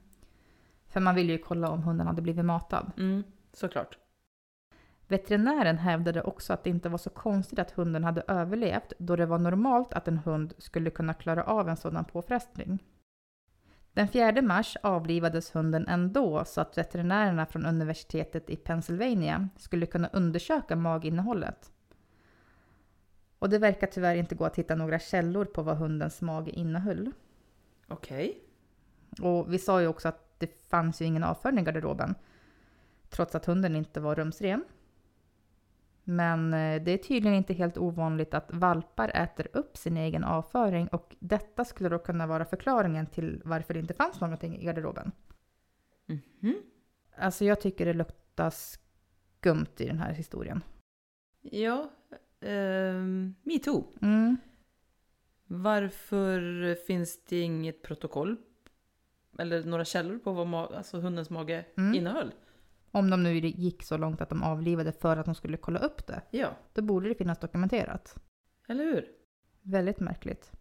För 0.86 1.00
man 1.00 1.14
ville 1.14 1.32
ju 1.32 1.38
kolla 1.38 1.68
om 1.70 1.82
hunden 1.82 2.06
hade 2.06 2.22
blivit 2.22 2.44
matad. 2.44 2.92
Mm, 2.96 3.24
såklart. 3.52 3.98
Veterinären 5.08 5.78
hävdade 5.78 6.22
också 6.22 6.52
att 6.52 6.64
det 6.64 6.70
inte 6.70 6.88
var 6.88 6.98
så 6.98 7.10
konstigt 7.10 7.58
att 7.58 7.70
hunden 7.70 8.04
hade 8.04 8.22
överlevt 8.28 8.92
då 8.98 9.16
det 9.16 9.26
var 9.26 9.38
normalt 9.38 9.92
att 9.92 10.08
en 10.08 10.18
hund 10.18 10.54
skulle 10.58 10.90
kunna 10.90 11.14
klara 11.14 11.44
av 11.44 11.68
en 11.68 11.76
sådan 11.76 12.04
påfrestning. 12.04 12.78
Den 13.92 14.08
4 14.08 14.42
mars 14.42 14.76
avlivades 14.82 15.54
hunden 15.54 15.88
ändå 15.88 16.44
så 16.44 16.60
att 16.60 16.78
veterinärerna 16.78 17.46
från 17.46 17.66
universitetet 17.66 18.50
i 18.50 18.56
Pennsylvania 18.56 19.48
skulle 19.56 19.86
kunna 19.86 20.08
undersöka 20.08 20.76
maginnehållet. 20.76 21.72
Och 23.38 23.50
det 23.50 23.58
verkar 23.58 23.86
tyvärr 23.86 24.14
inte 24.14 24.34
gå 24.34 24.44
att 24.44 24.56
hitta 24.58 24.74
några 24.74 24.98
källor 24.98 25.44
på 25.44 25.62
vad 25.62 25.76
hundens 25.76 26.20
mage 26.20 26.50
innehöll. 26.50 27.12
Okej. 27.88 28.44
Och 29.22 29.52
vi 29.52 29.58
sa 29.58 29.80
ju 29.80 29.86
också 29.86 30.08
att 30.08 30.38
det 30.38 30.68
fanns 30.68 31.02
ju 31.02 31.04
ingen 31.04 31.24
avföring 31.24 31.58
i 31.58 31.62
garderoben. 31.62 32.14
Trots 33.08 33.34
att 33.34 33.46
hunden 33.46 33.76
inte 33.76 34.00
var 34.00 34.14
rumsren. 34.14 34.64
Men 36.04 36.54
eh, 36.54 36.82
det 36.82 36.90
är 36.90 36.98
tydligen 36.98 37.38
inte 37.38 37.54
helt 37.54 37.78
ovanligt 37.78 38.34
att 38.34 38.52
valpar 38.52 39.10
äter 39.14 39.48
upp 39.52 39.76
sin 39.76 39.96
egen 39.96 40.24
avföring 40.24 40.88
och 40.88 41.16
detta 41.18 41.64
skulle 41.64 41.88
då 41.88 41.98
kunna 41.98 42.26
vara 42.26 42.44
förklaringen 42.44 43.06
till 43.06 43.42
varför 43.44 43.74
det 43.74 43.80
inte 43.80 43.94
fanns 43.94 44.20
någonting 44.20 44.56
i 44.56 44.64
garderoben. 44.64 45.12
Mhm. 46.06 46.62
Alltså 47.16 47.44
jag 47.44 47.60
tycker 47.60 47.86
det 47.86 47.92
luktar 47.92 48.50
skumt 48.50 49.74
i 49.76 49.86
den 49.86 49.98
här 49.98 50.12
historien. 50.12 50.62
Ja, 51.40 51.90
ehm, 52.40 53.34
me 53.42 53.58
too. 53.58 53.84
Mm. 54.02 54.36
Varför 55.46 56.74
finns 56.74 57.24
det 57.24 57.40
inget 57.40 57.82
protokoll 57.82 58.36
eller 59.38 59.64
några 59.64 59.84
källor 59.84 60.18
på 60.18 60.32
vad 60.32 60.46
ma- 60.46 60.76
alltså 60.76 61.00
hundens 61.00 61.30
mage 61.30 61.64
Mm. 61.76 61.94
innehöll? 61.94 62.34
Om 62.90 63.10
de 63.10 63.22
nu 63.22 63.34
gick 63.38 63.82
så 63.82 63.96
långt 63.96 64.20
att 64.20 64.28
de 64.28 64.42
avlivade 64.42 64.92
för 64.92 65.16
att 65.16 65.26
de 65.26 65.34
skulle 65.34 65.56
kolla 65.56 65.78
upp 65.80 66.06
det, 66.06 66.22
Ja, 66.30 66.48
då 66.72 66.82
borde 66.82 67.08
det 67.08 67.14
finnas 67.14 67.38
dokumenterat. 67.38 68.16
eller 68.68 68.84
hur? 68.84 69.08
Väldigt 69.62 70.00
märkligt. 70.00 70.52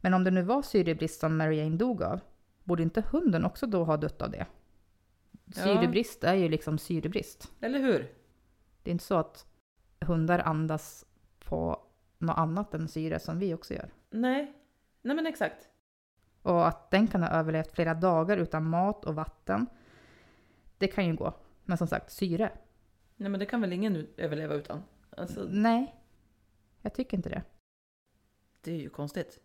Men 0.00 0.14
om 0.14 0.24
det 0.24 0.30
nu 0.30 0.42
var 0.42 0.62
syrebrist 0.62 1.20
som 1.20 1.36
Mary 1.36 1.56
Jane 1.56 1.76
dog 1.76 2.02
av, 2.02 2.20
borde 2.64 2.82
inte 2.82 3.00
hunden 3.00 3.44
också 3.44 3.66
då 3.66 3.84
ha 3.84 3.96
dött 3.96 4.22
av 4.22 4.30
det? 4.30 4.46
Ja. 5.44 5.52
Syrebrist 5.62 6.24
är 6.24 6.34
ju 6.34 6.48
liksom 6.48 6.78
syrebrist. 6.78 7.52
Eller 7.60 7.78
hur? 7.78 7.98
Det 8.82 8.90
är 8.90 8.92
inte 8.92 9.04
så 9.04 9.14
att 9.16 9.46
hundar 10.00 10.38
andas 10.38 11.06
på 11.38 11.82
något 12.18 12.38
annat 12.38 12.74
än 12.74 12.88
syre 12.88 13.18
som 13.18 13.38
vi 13.38 13.54
också 13.54 13.74
gör. 13.74 13.90
Nej, 14.10 14.52
nej 15.02 15.16
men 15.16 15.26
exakt. 15.26 15.68
Och 16.46 16.66
att 16.68 16.90
den 16.90 17.06
kan 17.08 17.22
ha 17.22 17.28
överlevt 17.30 17.72
flera 17.72 17.94
dagar 17.94 18.36
utan 18.36 18.68
mat 18.68 19.04
och 19.04 19.14
vatten, 19.14 19.66
det 20.78 20.88
kan 20.88 21.06
ju 21.06 21.16
gå. 21.16 21.34
Men 21.64 21.78
som 21.78 21.86
sagt, 21.88 22.12
syre? 22.12 22.52
Nej 23.16 23.28
men 23.30 23.40
det 23.40 23.46
kan 23.46 23.60
väl 23.60 23.72
ingen 23.72 24.06
överleva 24.16 24.54
utan? 24.54 24.82
Alltså, 25.10 25.46
Nej, 25.50 25.94
jag 26.80 26.94
tycker 26.94 27.16
inte 27.16 27.28
det. 27.28 27.42
det 28.60 28.70
är 28.72 28.76
ju 28.80 28.88
konstigt. 28.90 29.40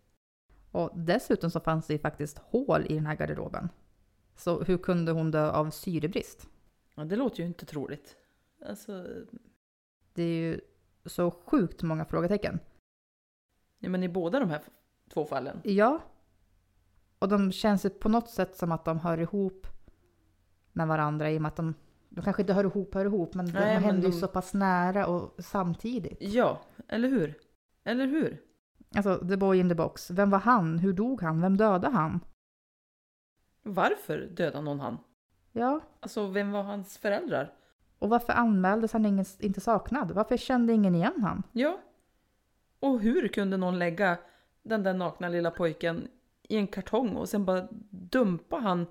Och 0.71 0.91
dessutom 0.95 1.51
så 1.51 1.59
fanns 1.59 1.87
det 1.87 1.93
ju 1.93 1.99
faktiskt 1.99 2.37
hål 2.37 2.85
i 2.89 2.93
den 2.95 3.05
här 3.05 3.15
garderoben. 3.15 3.69
Så 4.35 4.63
hur 4.63 4.77
kunde 4.77 5.11
hon 5.11 5.31
dö 5.31 5.51
av 5.51 5.69
syrebrist? 5.69 6.49
Ja, 6.95 7.03
det 7.03 7.15
låter 7.15 7.39
ju 7.39 7.45
inte 7.45 7.65
troligt. 7.65 8.17
Alltså, 8.65 9.07
Det 10.13 10.23
är 10.23 10.35
ju 10.41 10.61
så 11.05 11.31
sjukt 11.31 11.83
många 11.83 12.05
frågetecken. 12.05 12.59
ja 13.79 13.89
men 13.89 14.03
i 14.03 14.09
båda 14.09 14.39
de 14.39 14.49
här 14.49 14.61
två 15.09 15.25
fallen. 15.25 15.61
Ja. 15.63 15.99
Och 17.21 17.27
de 17.29 17.51
känns 17.51 17.85
ju 17.85 17.89
på 17.89 18.09
något 18.09 18.29
sätt 18.29 18.55
som 18.55 18.71
att 18.71 18.85
de 18.85 18.99
hör 18.99 19.17
ihop 19.17 19.67
med 20.73 20.87
varandra 20.87 21.31
i 21.31 21.37
och 21.37 21.41
med 21.41 21.49
att 21.49 21.55
de, 21.55 21.73
de 22.09 22.21
kanske 22.21 22.41
inte 22.41 22.53
hör 22.53 22.63
ihop, 22.63 22.93
hör 22.93 23.05
ihop, 23.05 23.33
men 23.33 23.45
Nej, 23.45 23.53
de 23.53 23.59
men 23.59 23.83
händer 23.83 24.07
ju 24.07 24.13
de- 24.13 24.19
så 24.19 24.27
pass 24.27 24.53
nära 24.53 25.07
och 25.07 25.35
samtidigt. 25.43 26.17
Ja, 26.19 26.61
eller 26.87 27.07
hur? 27.09 27.35
Eller 27.83 28.05
hur? 28.07 28.41
Alltså, 28.95 29.27
the 29.27 29.37
boy 29.37 29.59
in 29.59 29.69
the 29.69 29.75
box. 29.75 30.11
Vem 30.11 30.29
var 30.29 30.39
han? 30.39 30.79
Hur 30.79 30.93
dog 30.93 31.21
han? 31.21 31.41
Vem 31.41 31.57
dödade 31.57 31.87
han? 31.89 32.19
Varför 33.63 34.17
dödade 34.17 34.61
någon 34.65 34.79
han? 34.79 34.97
Ja, 35.51 35.79
Alltså, 35.99 36.27
vem 36.27 36.51
var 36.51 36.63
hans 36.63 36.97
föräldrar? 36.97 37.53
och 37.99 38.09
varför 38.09 38.33
anmäldes 38.33 38.93
han 38.93 39.05
ingen, 39.05 39.25
inte 39.39 39.61
saknad? 39.61 40.11
Varför 40.11 40.37
kände 40.37 40.73
ingen 40.73 40.95
igen 40.95 41.21
han? 41.21 41.43
Ja. 41.51 41.79
Och 42.79 42.99
hur 43.01 43.27
kunde 43.27 43.57
någon 43.57 43.79
lägga 43.79 44.17
den 44.63 44.83
där 44.83 44.93
nakna 44.93 45.29
lilla 45.29 45.51
pojken 45.51 46.07
i 46.49 46.55
en 46.57 46.67
kartong 46.67 47.15
och 47.15 47.29
sen 47.29 47.45
bara 47.45 47.67
dumpa 47.89 48.55
han 48.57 48.85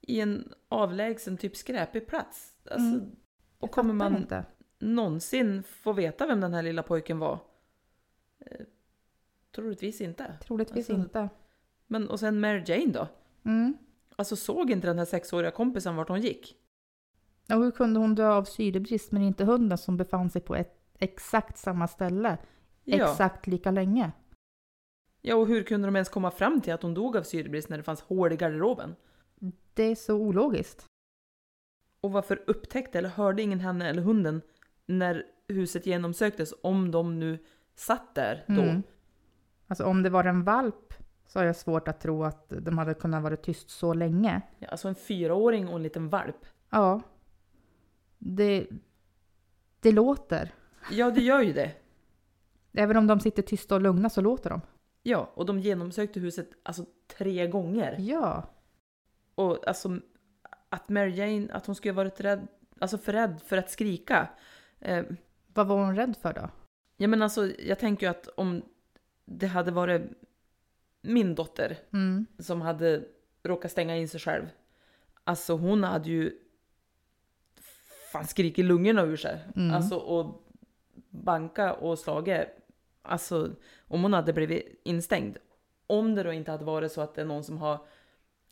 i 0.00 0.20
en 0.20 0.52
avlägsen 0.68 1.36
typ 1.36 1.56
skräpig 1.56 2.06
plats? 2.06 2.52
Alltså, 2.70 2.86
Mm. 2.96 3.10
och 3.58 3.70
kommer 3.70 3.94
man 3.94 4.16
inte. 4.16 4.44
någonsin 4.78 5.62
få 5.62 5.92
veta 5.92 6.26
vem 6.26 6.40
den 6.40 6.54
här 6.54 6.62
lilla 6.62 6.82
pojken 6.82 7.18
var? 7.18 7.38
Eh, 8.38 8.60
troligtvis 9.54 10.00
inte. 10.00 10.38
Troligtvis 10.44 10.90
Alltså- 10.90 11.02
inte. 11.02 11.28
Men 11.86 12.08
och 12.08 12.20
sen 12.20 12.40
Mary 12.40 12.62
Jane 12.66 12.92
då? 12.92 13.08
Mm. 13.44 13.76
Alltså 14.16 14.36
såg 14.36 14.70
inte 14.70 14.86
den 14.86 14.98
här 14.98 15.04
sexåriga 15.04 15.50
kompisen 15.50 15.96
vart 15.96 16.08
hon 16.08 16.20
gick? 16.20 16.56
Och 17.52 17.62
hur 17.64 17.70
kunde 17.70 18.00
hon 18.00 18.14
dö 18.14 18.28
av 18.28 18.44
syrebrist 18.44 19.12
men 19.12 19.22
inte 19.22 19.44
hunden 19.44 19.78
som 19.78 19.96
befann 19.96 20.30
sig 20.30 20.42
på 20.42 20.54
ett 20.54 20.78
exakt 20.98 21.58
samma 21.58 21.88
ställe 21.88 22.38
Ja. 22.84 23.10
exakt 23.10 23.46
lika 23.46 23.70
länge? 23.70 24.12
Ja, 25.22 25.34
och 25.36 25.46
hur 25.46 25.62
kunde 25.62 25.88
de 25.88 25.96
ens 25.96 26.08
komma 26.08 26.30
fram 26.30 26.60
till 26.60 26.72
att 26.72 26.82
hon 26.82 26.94
dog 26.94 27.16
av 27.16 27.22
syrebrist 27.22 27.68
när 27.68 27.76
det 27.76 27.82
fanns 27.82 28.00
hål 28.00 28.32
i 28.32 28.36
garderoben? 28.36 28.96
Det 29.74 29.82
är 29.82 29.94
så 29.94 30.14
ologiskt. 30.14 30.84
Och 32.00 32.12
varför 32.12 32.42
upptäckte 32.46 32.98
eller 32.98 33.08
hörde 33.08 33.42
ingen 33.42 33.60
henne 33.60 33.88
eller 33.88 34.02
hunden 34.02 34.42
när 34.86 35.26
huset 35.48 35.86
genomsöktes 35.86 36.54
om 36.62 36.90
de 36.90 37.18
nu 37.18 37.38
satt 37.74 38.14
där 38.14 38.44
då? 38.48 38.62
Mm. 38.62 38.82
Alltså 39.66 39.84
om 39.84 40.02
det 40.02 40.10
var 40.10 40.24
en 40.24 40.44
valp 40.44 40.94
så 41.26 41.38
har 41.38 41.46
jag 41.46 41.56
svårt 41.56 41.88
att 41.88 42.00
tro 42.00 42.24
att 42.24 42.48
de 42.48 42.78
hade 42.78 42.94
kunnat 42.94 43.22
vara 43.22 43.36
tyst 43.36 43.70
så 43.70 43.94
länge. 43.94 44.42
Ja, 44.58 44.68
alltså 44.68 44.88
en 44.88 44.94
fyraåring 44.94 45.68
och 45.68 45.76
en 45.76 45.82
liten 45.82 46.08
valp. 46.08 46.46
Ja. 46.70 47.00
Det, 48.18 48.66
det 49.80 49.92
låter. 49.92 50.54
Ja, 50.90 51.10
det 51.10 51.20
gör 51.20 51.40
ju 51.40 51.52
det. 51.52 51.72
Även 52.72 52.96
om 52.96 53.06
de 53.06 53.20
sitter 53.20 53.42
tysta 53.42 53.74
och 53.74 53.80
lugna 53.80 54.10
så 54.10 54.20
låter 54.20 54.50
de. 54.50 54.60
Ja, 55.02 55.30
och 55.34 55.46
de 55.46 55.58
genomsökte 55.60 56.20
huset 56.20 56.50
alltså 56.62 56.84
tre 57.16 57.46
gånger. 57.46 57.96
Ja. 58.00 58.42
Och 59.34 59.68
alltså 59.68 59.98
att 60.68 60.88
Mary 60.88 61.10
Jane, 61.14 61.52
att 61.52 61.66
hon 61.66 61.74
skulle 61.74 61.92
varit 61.94 62.20
rädd, 62.20 62.46
alltså 62.78 62.98
för 62.98 63.12
rädd 63.12 63.40
för 63.46 63.56
att 63.56 63.70
skrika. 63.70 64.28
Eh, 64.80 65.04
Vad 65.46 65.66
var 65.66 65.76
hon 65.84 65.96
rädd 65.96 66.16
för 66.22 66.32
då? 66.32 66.50
ja 66.96 67.08
men 67.08 67.22
alltså 67.22 67.46
jag 67.46 67.78
tänker 67.78 68.06
ju 68.06 68.10
att 68.10 68.26
om 68.28 68.62
det 69.24 69.46
hade 69.46 69.70
varit 69.70 70.02
min 71.02 71.34
dotter 71.34 71.78
Mm. 71.92 72.26
som 72.38 72.60
hade 72.60 73.04
råkat 73.42 73.70
stänga 73.70 73.96
in 73.96 74.08
sig 74.08 74.20
själv. 74.20 74.44
Alltså 75.24 75.56
hon 75.56 75.84
hade 75.84 76.08
ju 76.10 76.38
fan 78.12 78.26
skrikit 78.26 78.64
lungorna 78.64 79.02
ur 79.02 79.16
sig. 79.16 79.38
Mm. 79.56 79.74
Alltså 79.74 79.94
och 79.96 80.42
banka 81.10 81.72
och 81.74 81.98
slagit. 81.98 82.48
Alltså 83.02 83.54
om 83.88 84.02
hon 84.02 84.12
hade 84.12 84.32
blivit 84.32 84.80
instängd. 84.84 85.36
Om 85.86 86.14
det 86.14 86.22
då 86.22 86.32
inte 86.32 86.50
hade 86.50 86.64
varit 86.64 86.92
så 86.92 87.00
att 87.00 87.14
det 87.14 87.20
är 87.20 87.26
någon 87.26 87.44
som 87.44 87.58
har 87.58 87.86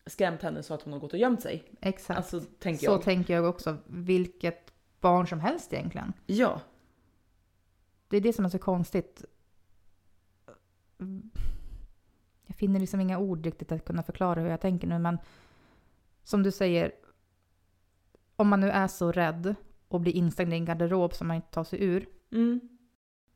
skrämt 0.06 0.42
henne 0.42 0.62
så 0.62 0.74
att 0.74 0.82
hon 0.82 0.92
har 0.92 1.00
gått 1.00 1.12
och 1.12 1.18
gömt 1.18 1.42
sig. 1.42 1.64
Exakt. 1.80 2.16
Alltså 2.18 2.40
tänker 2.40 2.86
så 2.86 2.92
jag. 2.92 3.02
tänker 3.02 3.34
jag 3.34 3.44
också. 3.44 3.76
Vilket 3.86 4.72
barn 5.00 5.26
som 5.26 5.40
helst 5.40 5.72
egentligen. 5.72 6.12
ja. 6.26 6.60
Det 8.08 8.16
är 8.16 8.20
det 8.20 8.32
som 8.32 8.44
är 8.44 8.48
så 8.48 8.58
konstigt. 8.58 9.24
Jag 12.46 12.56
finner 12.56 12.80
liksom 12.80 13.00
inga 13.00 13.18
ord 13.18 13.44
riktigt 13.44 13.72
att 13.72 13.84
kunna 13.84 14.02
förklara 14.02 14.40
hur 14.40 14.48
jag 14.48 14.60
tänker 14.60 14.86
nu, 14.86 14.98
men 14.98 15.18
som 16.22 16.42
du 16.42 16.50
säger, 16.50 16.92
om 18.36 18.48
man 18.48 18.60
nu 18.60 18.70
är 18.70 18.88
så 18.88 19.12
rädd 19.12 19.54
och 19.88 20.00
blir 20.00 20.12
instängd 20.12 20.52
i 20.52 20.56
en 20.56 20.64
garderob 20.64 21.14
som 21.14 21.26
man 21.28 21.36
inte 21.36 21.50
tar 21.50 21.64
sig 21.64 21.84
ur, 21.84 22.08
Mm. 22.32 22.60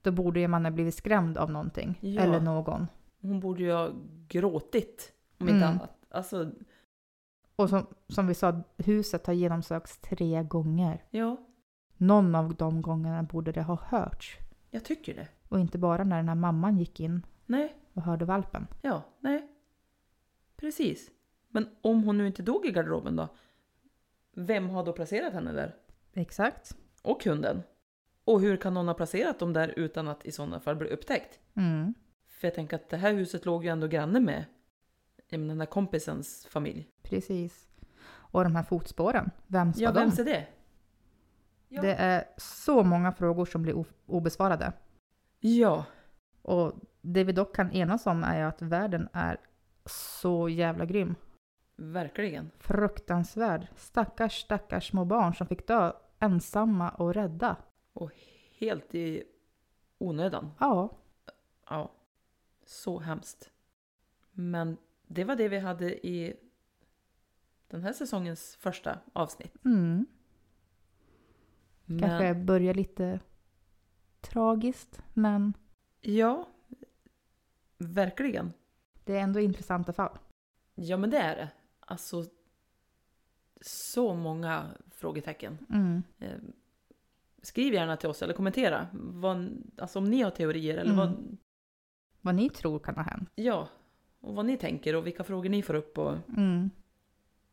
Då 0.05 0.11
borde 0.13 0.41
ju 0.41 0.49
man 0.49 0.65
ha 0.65 0.71
blivit 0.73 0.95
skrämd 0.95 1.39
av 1.39 1.51
någonting. 1.51 1.99
Ja. 2.01 2.23
Eller 2.23 2.41
någon. 2.41 2.87
Hon 3.21 3.41
borde 3.41 3.63
ju 3.63 3.73
ha 3.73 3.91
gråtit. 4.29 5.13
Om 5.39 5.49
inte 5.49 5.65
Mm. 5.67 5.69
annat. 5.79 5.97
Alltså 6.11 6.51
Och 7.57 7.69
som, 7.71 7.87
som 8.09 8.27
vi 8.27 8.35
sa, 8.35 8.63
huset 8.77 9.27
har 9.27 9.35
genomsökts 9.35 9.99
tre 9.99 10.43
gånger. 10.43 11.05
ja. 11.11 11.37
Någon 11.97 12.35
av 12.35 12.55
de 12.55 12.83
gångerna 12.83 13.23
borde 13.23 13.53
det 13.53 13.63
ha 13.63 13.79
hörts. 13.83 14.39
Jag 14.71 14.85
tycker 14.85 15.15
det. 15.15 15.29
Och 15.49 15.61
inte 15.61 15.79
bara 15.79 16.05
när 16.05 16.17
den 16.17 16.29
här 16.29 16.35
mamman 16.35 16.79
gick 16.79 17.01
in 17.01 17.27
Nej. 17.47 17.75
och 17.93 18.03
hörde 18.03 18.25
valpen. 18.25 18.67
Ja, 18.83 19.03
nej. 19.21 19.49
Precis. 20.57 21.11
Men 21.49 21.69
om 21.81 22.03
hon 22.05 22.19
nu 22.19 22.27
inte 22.27 22.43
dog 22.43 22.67
i 22.67 22.71
garderoben 22.73 23.17
då? 23.17 23.29
Vem 24.33 24.71
har 24.71 24.85
då 24.85 24.93
placerat 24.93 25.33
henne 25.33 25.53
där? 25.53 25.75
Exakt. 26.13 26.77
Och 27.03 27.25
hunden? 27.25 27.63
Och 28.25 28.41
hur 28.41 28.57
kan 28.57 28.75
någon 28.75 28.87
ha 28.87 28.95
placerat 28.95 29.39
dem 29.39 29.53
där 29.53 29.75
utan 29.77 30.09
att 30.09 30.27
i 30.27 30.33
sådana 30.33 30.61
fall 30.61 30.77
bli 30.77 30.89
upptäckt? 30.89 31.39
Mm. 31.55 31.95
För 32.27 32.47
jag 32.47 32.55
tänker 32.55 32.77
att 32.77 32.89
det 32.89 32.97
här 32.97 33.13
huset 33.13 33.45
låg 33.45 33.65
ju 33.65 33.71
ändå 33.71 33.87
granne 33.87 34.21
med 34.21 34.45
menar, 35.31 35.49
den 35.49 35.59
där 35.59 35.67
kompisens 35.67 36.47
familj. 36.47 36.89
Precis. 37.03 37.69
Och 38.07 38.45
de 38.45 38.57
här 38.57 38.63
fotspåren, 38.63 39.31
vems 39.47 39.79
Ja, 39.79 39.89
var 39.91 39.95
de? 39.95 40.01
vems 40.01 40.19
är 40.19 40.25
det? 40.25 40.47
Ja. 41.69 41.83
Det 41.83 41.95
är 41.95 42.25
så 42.37 42.83
många 42.83 43.13
frågor 43.13 43.45
som 43.45 43.63
blir 43.63 43.85
obesvarade. 44.07 44.73
Ja. 45.41 45.85
Och 46.43 46.73
det 47.01 47.25
vi 47.25 47.33
dock 47.33 47.57
kan 47.57 47.73
enas 47.73 48.07
om 48.07 48.25
är 48.25 48.45
att 48.45 48.63
världen 48.63 49.09
är 49.13 49.37
så 49.87 50.49
jävla 50.49 50.85
grym. 50.85 51.15
Verkligen. 51.77 52.51
Fruktansvärd. 52.59 53.67
Stackars, 53.77 54.41
stackars 54.41 54.91
små 54.91 55.05
barn 55.05 55.35
som 55.35 55.47
fick 55.47 55.67
dö 55.67 55.93
ensamma 56.19 56.91
och 56.91 57.15
rädda. 57.15 57.57
Och 57.95 58.11
helt 58.59 58.95
i 58.95 59.25
onödan. 59.99 60.51
Ja, 60.61 60.97
Ja. 61.71 61.93
Så 62.67 62.99
hemskt. 62.99 63.51
Men 64.33 64.77
det 65.07 65.25
var 65.25 65.37
det 65.37 65.49
vi 65.49 65.59
hade 65.59 66.07
i 66.07 66.37
den 67.69 67.83
här 67.83 67.93
säsongens 67.93 68.57
första 68.57 68.99
avsnitt. 69.13 69.65
mm. 69.65 70.07
Men, 71.85 72.01
kanske 72.01 72.35
börja 72.35 72.73
lite 72.73 73.21
tragiskt, 74.21 75.03
men 75.15 75.55
Ja, 76.01 76.49
verkligen. 77.79 78.53
det 79.05 79.17
är 79.17 79.21
ändå 79.21 79.41
intressanta 79.41 79.93
fall. 79.93 80.19
Ja, 80.75 80.97
men 80.97 81.11
det 81.11 81.19
är 81.19 81.37
det. 81.37 81.51
Alltså, 81.81 82.25
så 83.61 84.15
många 84.15 84.71
frågetecken. 84.91 85.59
Mm. 85.71 86.03
Skriv 87.45 87.75
gärna 87.75 87.97
till 87.97 88.09
oss 88.09 88.23
eller 88.23 88.35
kommentera. 88.35 88.87
Vad, 88.93 89.63
alltså 89.79 89.99
om 89.99 90.05
ni 90.05 90.23
har 90.23 90.31
teorier 90.31 90.75
eller 90.77 90.93
Mm. 90.93 90.97
vad, 90.97 91.37
Vad 92.21 92.35
ni 92.35 92.51
tror 92.51 92.79
kan 92.79 92.95
ha 92.95 93.03
hänt. 93.03 93.31
ja, 93.35 93.69
och 94.21 94.35
vad 94.35 94.47
ni 94.47 94.57
tänker 94.57 94.97
och 94.97 95.07
vilka 95.07 95.25
frågor 95.25 95.49
ni 95.51 95.63
får 95.63 95.75
upp 95.75 95.99
och 95.99 96.17
Mm. 96.37 96.71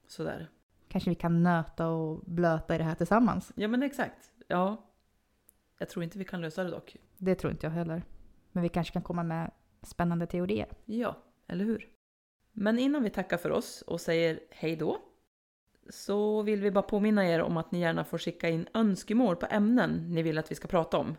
sådär. 0.08 0.50
Kanske 0.88 1.10
vi 1.10 1.16
kan 1.16 1.44
nöta 1.44 1.88
och 1.88 2.20
blöta 2.26 2.76
i 2.76 2.78
det 2.78 2.84
här 2.84 2.96
tillsammans. 2.96 3.52
Ja, 3.56 3.68
men 3.68 3.84
exakt. 3.84 4.32
Ja. 4.48 4.78
Jag 5.78 5.90
tror 5.90 6.04
inte 6.04 6.18
vi 6.18 6.26
kan 6.26 6.42
lösa 6.42 6.64
det 6.64 6.70
dock. 6.70 6.96
Det 7.18 7.36
tror 7.36 7.52
inte 7.52 7.66
jag 7.66 7.72
heller. 7.72 8.04
Men 8.52 8.64
vi 8.64 8.70
kanske 8.70 8.94
kan 8.94 9.02
komma 9.02 9.24
med 9.24 9.52
spännande 9.82 10.28
teorier. 10.28 10.68
Ja, 10.86 11.18
eller 11.48 11.66
hur? 11.66 11.90
Men 12.52 12.80
innan 12.80 13.04
vi 13.04 13.10
tackar 13.10 13.38
för 13.38 13.52
oss 13.52 13.82
och 13.82 14.02
säger 14.02 14.40
hej 14.50 14.76
då 14.76 14.98
så 15.92 16.42
vill 16.42 16.62
vi 16.62 16.72
bara 16.72 16.82
påminna 16.82 17.28
er 17.28 17.42
om 17.42 17.58
att 17.58 17.72
ni 17.72 17.80
gärna 17.80 18.04
får 18.04 18.18
skicka 18.18 18.50
in 18.50 18.68
önskemål 18.74 19.36
på 19.36 19.46
ämnen 19.50 20.14
ni 20.14 20.22
vill 20.22 20.38
att 20.38 20.52
vi 20.52 20.56
ska 20.56 20.68
prata 20.68 20.98
om. 20.98 21.18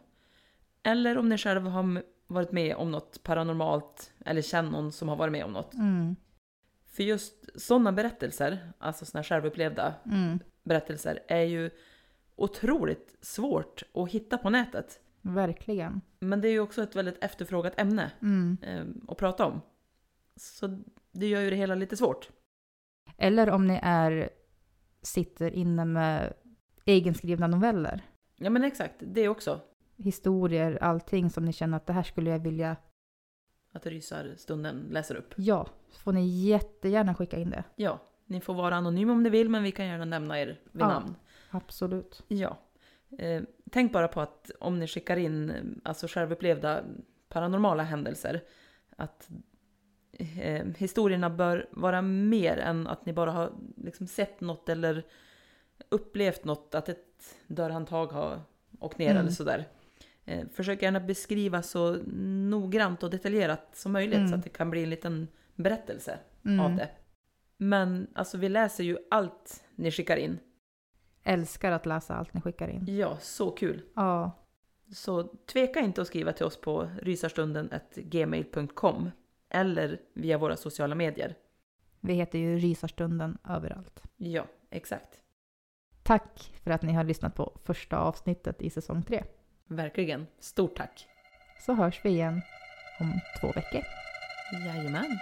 Eller 0.83 1.19
om 1.19 1.29
ni 1.29 1.39
själva 1.39 1.71
har 1.71 2.03
varit 2.27 2.53
med 2.53 2.77
om 2.77 2.91
något 2.91 3.23
paranormalt 3.23 4.13
eller 4.25 4.43
känner 4.43 4.71
någon 4.71 4.93
som 4.93 5.09
har 5.09 5.17
varit 5.17 5.33
med 5.33 5.45
om 5.45 5.53
något. 5.53 5.75
Mm. 5.75 6.17
För 6.87 7.03
just 7.03 7.61
sådana 7.61 7.93
berättelser, 7.93 8.73
alltså 8.79 9.05
sådana 9.05 9.25
självupplevda 9.25 9.95
Mm. 10.07 10.39
berättelser, 10.65 11.19
är 11.29 11.43
ju 11.43 11.71
otroligt 12.37 13.17
svårt 13.21 13.83
att 13.95 14.11
hitta 14.11 14.39
på 14.39 14.51
nätet. 14.51 15.01
Verkligen. 15.23 16.01
Men 16.21 16.41
det 16.41 16.49
är 16.49 16.53
ju 16.53 16.61
också 16.61 16.83
ett 16.83 16.97
väldigt 16.97 17.25
efterfrågat 17.25 17.81
ämne 17.81 18.11
Mm. 18.23 18.57
eh, 18.63 18.85
att 19.09 19.19
prata 19.19 19.47
om. 19.47 19.61
Så 20.37 20.79
det 21.13 21.27
gör 21.27 21.41
ju 21.41 21.51
det 21.51 21.57
hela 21.57 21.75
lite 21.75 21.97
svårt. 21.97 22.29
Eller 23.17 23.51
om 23.51 23.67
ni 23.67 23.81
är, 23.83 24.31
sitter 25.03 25.51
inne 25.51 25.85
med 25.85 26.33
egenskrivna 26.85 27.47
noveller. 27.47 28.01
Ja 28.37 28.51
men 28.51 28.65
exakt, 28.65 28.95
det 28.99 29.29
också. 29.29 29.61
Historier, 29.97 30.79
allting 30.83 31.31
som 31.31 31.45
ni 31.45 31.53
känner 31.53 31.77
att 31.77 31.87
det 31.87 31.93
här 31.93 32.03
skulle 32.03 32.31
jag 32.31 32.39
vilja. 32.39 32.77
Att 33.73 33.87
rysarstunden 33.87 34.87
läser 34.91 35.15
upp. 35.15 35.35
Ja, 35.37 35.67
så 35.91 36.01
får 36.01 36.13
ni 36.13 36.27
jättegärna 36.27 37.15
skicka 37.15 37.37
in 37.39 37.51
det. 37.51 37.65
Ja, 37.77 37.99
ni 38.27 38.41
får 38.41 38.55
vara 38.55 38.75
anonyma 38.77 39.13
om 39.13 39.23
ni 39.23 39.31
vill 39.31 39.49
men 39.49 39.63
vi 39.63 39.73
kan 39.73 39.87
gärna 39.87 40.05
nämna 40.05 40.41
er 40.41 40.47
vid 40.47 40.83
Ja. 40.83 40.89
namn. 40.89 41.15
Absolut. 41.51 42.23
Ja. 42.29 42.59
Eh, 43.19 43.43
tänk 43.71 43.93
bara 43.93 44.09
på 44.09 44.21
att 44.21 44.51
om 44.61 44.79
ni 44.79 44.87
skickar 44.87 45.17
in 45.17 45.51
eh, 45.51 45.63
alltså 45.85 46.07
självupplevda 46.07 46.85
paranormala 47.29 47.83
händelser 47.83 48.43
att 48.97 49.29
eh, 50.19 50.67
historierna 50.79 51.31
bör 51.31 51.69
vara 51.71 52.03
mer 52.03 52.57
än 52.57 52.87
att 52.87 53.07
ni 53.07 53.13
bara 53.13 53.31
har 53.31 53.53
liksom 53.77 54.07
sett 54.07 54.41
något 54.41 54.69
eller 54.69 55.03
upplevt 55.89 56.45
något, 56.45 56.75
att 56.75 56.89
ett 56.89 57.37
dörrhandtag 57.47 58.07
har 58.07 58.41
åkt 58.81 58.99
ner 58.99 59.11
Mm. 59.11 59.21
eller 59.21 59.31
sådär. 59.31 59.69
Eh, 60.25 60.49
försök 60.49 60.83
gärna 60.83 61.01
beskriva 61.01 61.63
så 61.63 61.93
noggrant 62.51 63.03
och 63.03 63.11
detaljerat 63.11 63.69
som 63.77 63.93
möjligt 63.93 64.17
Mm. 64.19 64.29
så 64.29 64.35
att 64.35 64.43
det 64.45 64.49
kan 64.51 64.71
bli 64.71 64.83
en 64.83 64.91
liten 64.91 65.29
berättelse 65.55 66.19
Mm. 66.45 66.61
av 66.61 66.77
det. 66.77 66.89
Men 67.57 68.07
alltså 68.15 68.39
vi 68.39 68.49
läser 68.49 68.85
ju 68.85 68.99
allt 69.11 69.65
ni 69.75 69.91
skickar 69.91 70.17
in. 70.17 70.39
Älskar 71.25 71.73
att 71.73 71.87
läsa 71.87 72.15
allt 72.15 72.35
ni 72.35 72.41
skickar 72.41 72.69
in. 72.69 72.97
Ja, 72.97 73.17
så 73.21 73.51
kul. 73.51 73.83
Ja, 73.95 74.39
Så 74.93 75.23
tveka 75.23 75.81
inte 75.81 76.01
att 76.03 76.07
skriva 76.07 76.33
till 76.33 76.47
oss 76.47 76.61
på 76.61 76.91
rysarstunden.gmail.com 77.03 79.11
eller 79.53 80.01
via 80.15 80.39
våra 80.39 80.57
sociala 80.57 80.95
medier. 80.95 81.35
Vi 82.01 82.15
heter 82.15 82.39
ju 82.39 82.59
Rysarstunden 82.59 83.39
överallt. 83.49 84.03
Ja, 84.17 84.47
exakt. 84.71 85.23
Tack 86.03 86.53
för 86.63 86.71
att 86.71 86.83
ni 86.83 86.93
har 86.93 87.05
lyssnat 87.05 87.35
på 87.35 87.59
första 87.65 87.99
avsnittet 87.99 88.63
i 88.63 88.71
säsong 88.71 89.03
tre. 89.03 89.25
Verkligen. 89.67 90.27
Stort 90.39 90.77
tack. 90.77 91.07
Så 91.67 91.75
hörs 91.75 92.01
vi 92.05 92.11
igen 92.11 92.43
om 93.01 93.13
två 93.41 93.53
veckor. 93.53 93.83
Jajamän. 94.67 95.19